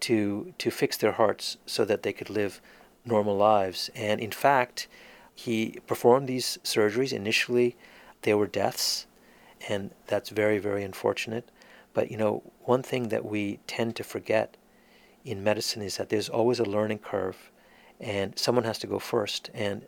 to, 0.00 0.54
to 0.58 0.70
fix 0.70 0.96
their 0.96 1.12
hearts 1.12 1.56
so 1.66 1.84
that 1.84 2.02
they 2.02 2.12
could 2.12 2.30
live 2.30 2.60
normal 3.04 3.36
lives. 3.36 3.90
And 3.94 4.20
in 4.20 4.30
fact, 4.30 4.88
he 5.34 5.78
performed 5.86 6.28
these 6.28 6.58
surgeries. 6.64 7.12
Initially, 7.12 7.76
they 8.22 8.34
were 8.34 8.46
deaths, 8.46 9.06
and 9.68 9.90
that's 10.06 10.30
very, 10.30 10.58
very 10.58 10.84
unfortunate. 10.84 11.48
But 11.94 12.10
you 12.10 12.16
know, 12.16 12.42
one 12.60 12.82
thing 12.82 13.08
that 13.08 13.24
we 13.24 13.58
tend 13.66 13.96
to 13.96 14.04
forget 14.04 14.56
in 15.24 15.44
medicine 15.44 15.82
is 15.82 15.96
that 15.96 16.08
there's 16.08 16.28
always 16.28 16.58
a 16.58 16.64
learning 16.64 16.98
curve, 16.98 17.50
and 18.00 18.38
someone 18.38 18.64
has 18.64 18.78
to 18.78 18.86
go 18.86 18.98
first. 18.98 19.50
And 19.54 19.86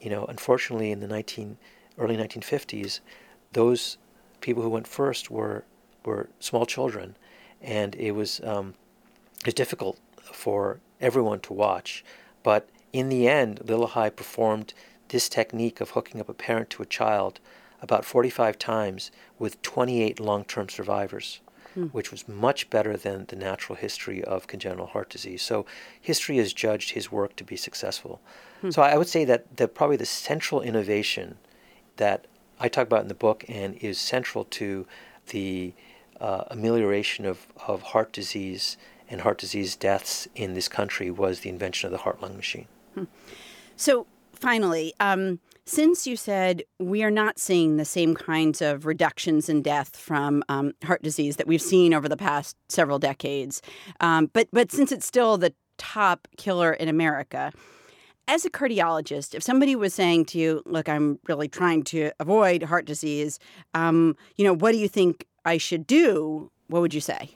you 0.00 0.10
know, 0.10 0.24
unfortunately, 0.26 0.90
in 0.90 1.00
the 1.00 1.06
19 1.06 1.56
early 1.98 2.16
1950s, 2.16 3.00
those 3.52 3.98
people 4.40 4.62
who 4.62 4.68
went 4.68 4.86
first 4.86 5.30
were 5.30 5.64
were 6.04 6.28
small 6.40 6.66
children, 6.66 7.16
and 7.62 7.94
it 7.96 8.12
was 8.12 8.40
um, 8.44 8.74
it 9.40 9.46
was 9.46 9.54
difficult 9.54 9.98
for 10.32 10.80
everyone 11.00 11.40
to 11.40 11.52
watch. 11.52 12.04
But 12.42 12.68
in 12.92 13.08
the 13.08 13.28
end, 13.28 13.60
Lillehei 13.64 14.14
performed 14.14 14.74
this 15.08 15.28
technique 15.28 15.80
of 15.80 15.90
hooking 15.90 16.20
up 16.20 16.28
a 16.28 16.34
parent 16.34 16.70
to 16.70 16.82
a 16.82 16.86
child 16.86 17.40
about 17.84 18.04
45 18.06 18.58
times 18.58 19.10
with 19.38 19.60
28 19.60 20.18
long 20.18 20.44
term 20.44 20.70
survivors, 20.70 21.40
hmm. 21.74 21.84
which 21.88 22.10
was 22.10 22.26
much 22.26 22.70
better 22.70 22.96
than 22.96 23.26
the 23.26 23.36
natural 23.36 23.76
history 23.76 24.24
of 24.24 24.46
congenital 24.46 24.86
heart 24.86 25.10
disease. 25.10 25.42
So, 25.42 25.66
history 26.00 26.38
has 26.38 26.54
judged 26.54 26.92
his 26.92 27.12
work 27.12 27.36
to 27.36 27.44
be 27.44 27.56
successful. 27.56 28.20
Hmm. 28.62 28.70
So, 28.70 28.82
I 28.82 28.96
would 28.96 29.06
say 29.06 29.26
that 29.26 29.58
the, 29.58 29.68
probably 29.68 29.98
the 29.98 30.06
central 30.06 30.62
innovation 30.62 31.36
that 31.96 32.26
I 32.58 32.68
talk 32.68 32.86
about 32.86 33.02
in 33.02 33.08
the 33.08 33.14
book 33.14 33.44
and 33.48 33.76
is 33.76 33.98
central 33.98 34.44
to 34.44 34.86
the 35.28 35.74
uh, 36.20 36.44
amelioration 36.50 37.26
of, 37.26 37.46
of 37.68 37.82
heart 37.82 38.12
disease 38.12 38.78
and 39.10 39.20
heart 39.20 39.36
disease 39.36 39.76
deaths 39.76 40.26
in 40.34 40.54
this 40.54 40.68
country 40.68 41.10
was 41.10 41.40
the 41.40 41.50
invention 41.50 41.86
of 41.86 41.92
the 41.92 41.98
heart 41.98 42.22
lung 42.22 42.34
machine. 42.34 42.66
Hmm. 42.94 43.04
So, 43.76 44.06
finally, 44.32 44.94
um, 44.98 45.40
since 45.66 46.06
you 46.06 46.16
said 46.16 46.62
we 46.78 47.02
are 47.02 47.10
not 47.10 47.38
seeing 47.38 47.76
the 47.76 47.84
same 47.84 48.14
kinds 48.14 48.60
of 48.60 48.86
reductions 48.86 49.48
in 49.48 49.62
death 49.62 49.96
from 49.96 50.42
um, 50.48 50.72
heart 50.84 51.02
disease 51.02 51.36
that 51.36 51.46
we've 51.46 51.62
seen 51.62 51.94
over 51.94 52.08
the 52.08 52.16
past 52.16 52.56
several 52.68 52.98
decades, 52.98 53.62
um, 54.00 54.30
but 54.32 54.48
but 54.52 54.70
since 54.70 54.92
it's 54.92 55.06
still 55.06 55.38
the 55.38 55.54
top 55.78 56.28
killer 56.36 56.72
in 56.72 56.88
America, 56.88 57.52
as 58.28 58.44
a 58.44 58.50
cardiologist, 58.50 59.34
if 59.34 59.42
somebody 59.42 59.74
was 59.74 59.94
saying 59.94 60.26
to 60.26 60.38
you, 60.38 60.62
"Look, 60.66 60.88
I'm 60.88 61.18
really 61.26 61.48
trying 61.48 61.82
to 61.84 62.10
avoid 62.20 62.64
heart 62.64 62.84
disease," 62.84 63.38
um, 63.72 64.16
you 64.36 64.44
know, 64.44 64.54
what 64.54 64.72
do 64.72 64.78
you 64.78 64.88
think 64.88 65.26
I 65.44 65.58
should 65.58 65.86
do? 65.86 66.50
What 66.68 66.80
would 66.80 66.94
you 66.94 67.00
say? 67.00 67.30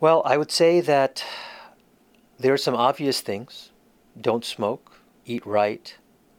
Well, 0.00 0.22
I 0.24 0.36
would 0.36 0.50
say 0.50 0.80
that 0.80 1.24
there 2.38 2.52
are 2.52 2.58
some 2.58 2.74
obvious 2.74 3.20
things 3.20 3.70
don't 4.20 4.44
smoke, 4.44 5.00
eat 5.24 5.46
right, 5.46 5.94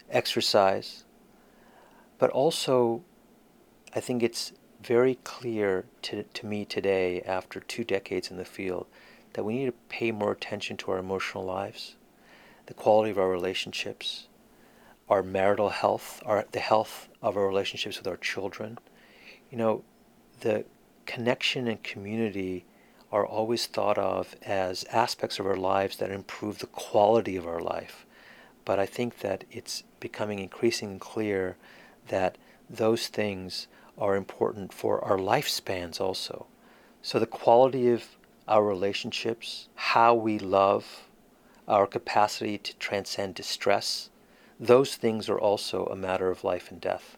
exercise. 0.09 1.03
But 2.17 2.29
also, 2.29 3.03
I 3.95 3.99
think 3.99 4.23
it's 4.23 4.53
very 4.81 5.15
clear 5.23 5.85
to, 6.03 6.23
to 6.23 6.45
me 6.45 6.65
today, 6.65 7.21
after 7.21 7.59
two 7.59 7.83
decades 7.83 8.29
in 8.29 8.37
the 8.37 8.45
field, 8.45 8.87
that 9.33 9.43
we 9.43 9.57
need 9.57 9.65
to 9.65 9.73
pay 9.89 10.11
more 10.11 10.31
attention 10.31 10.77
to 10.77 10.91
our 10.91 10.97
emotional 10.97 11.43
lives, 11.43 11.95
the 12.65 12.73
quality 12.73 13.11
of 13.11 13.17
our 13.17 13.29
relationships, 13.29 14.27
our 15.09 15.23
marital 15.23 15.69
health, 15.69 16.21
our, 16.25 16.45
the 16.51 16.59
health 16.59 17.09
of 17.21 17.37
our 17.37 17.47
relationships 17.47 17.97
with 17.97 18.07
our 18.07 18.17
children. 18.17 18.77
You 19.49 19.57
know, 19.57 19.83
the 20.41 20.65
connection 21.05 21.67
and 21.67 21.81
community 21.83 22.65
are 23.11 23.25
always 23.25 23.67
thought 23.67 23.97
of 23.97 24.35
as 24.41 24.83
aspects 24.85 25.39
of 25.39 25.45
our 25.45 25.55
lives 25.55 25.97
that 25.97 26.09
improve 26.09 26.59
the 26.59 26.67
quality 26.67 27.35
of 27.35 27.47
our 27.47 27.59
life. 27.59 28.05
But 28.65 28.79
I 28.79 28.85
think 28.85 29.19
that 29.19 29.43
it's 29.51 29.83
becoming 29.99 30.39
increasingly 30.39 30.99
clear 30.99 31.57
that 32.07 32.37
those 32.69 33.07
things 33.07 33.67
are 33.97 34.15
important 34.15 34.73
for 34.73 35.03
our 35.03 35.17
lifespans 35.17 35.99
also. 35.99 36.47
So 37.01 37.19
the 37.19 37.27
quality 37.27 37.89
of 37.89 38.17
our 38.47 38.63
relationships, 38.63 39.67
how 39.75 40.13
we 40.13 40.39
love, 40.39 41.07
our 41.67 41.87
capacity 41.87 42.57
to 42.57 42.75
transcend 42.77 43.35
distress, 43.35 44.09
those 44.59 44.95
things 44.95 45.29
are 45.29 45.39
also 45.39 45.85
a 45.85 45.95
matter 45.95 46.29
of 46.29 46.43
life 46.43 46.71
and 46.71 46.79
death. 46.79 47.17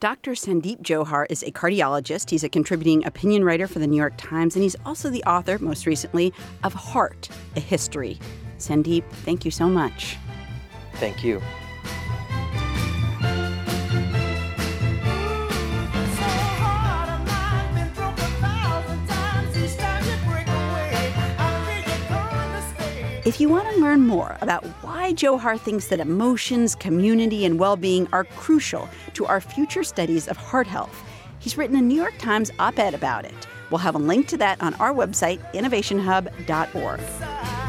Dr. 0.00 0.32
Sandeep 0.32 0.82
Jauhar 0.82 1.24
is 1.30 1.42
a 1.42 1.50
cardiologist. 1.50 2.28
He's 2.28 2.44
a 2.44 2.48
contributing 2.48 3.06
opinion 3.06 3.42
writer 3.42 3.66
for 3.66 3.78
the 3.78 3.86
New 3.86 3.96
York 3.96 4.14
Times, 4.18 4.54
and 4.54 4.62
he's 4.62 4.76
also 4.84 5.08
the 5.08 5.24
author, 5.24 5.58
most 5.58 5.86
recently, 5.86 6.32
of 6.62 6.74
Heart, 6.74 7.30
a 7.56 7.60
History. 7.60 8.18
Sandeep, 8.58 9.04
thank 9.24 9.44
you 9.46 9.50
so 9.50 9.66
much. 9.66 10.18
Thank 10.94 11.24
you. 11.24 11.42
If 23.26 23.40
you 23.40 23.48
want 23.48 23.74
to 23.74 23.80
learn 23.80 24.06
more 24.06 24.36
about 24.42 24.64
why 24.82 25.14
Jauhar 25.14 25.58
thinks 25.58 25.88
that 25.88 25.98
emotions, 25.98 26.74
community, 26.74 27.46
and 27.46 27.58
well 27.58 27.74
being 27.74 28.06
are 28.12 28.24
crucial 28.24 28.86
to 29.14 29.24
our 29.24 29.40
future 29.40 29.82
studies 29.82 30.28
of 30.28 30.36
heart 30.36 30.66
health, 30.66 31.02
he's 31.38 31.56
written 31.56 31.76
a 31.76 31.80
New 31.80 31.96
York 31.96 32.12
Times 32.18 32.50
op 32.58 32.78
ed 32.78 32.92
about 32.92 33.24
it. 33.24 33.48
We'll 33.70 33.78
have 33.78 33.94
a 33.94 33.98
link 33.98 34.28
to 34.28 34.36
that 34.36 34.62
on 34.62 34.74
our 34.74 34.92
website, 34.92 35.40
innovationhub.org. 35.52 37.63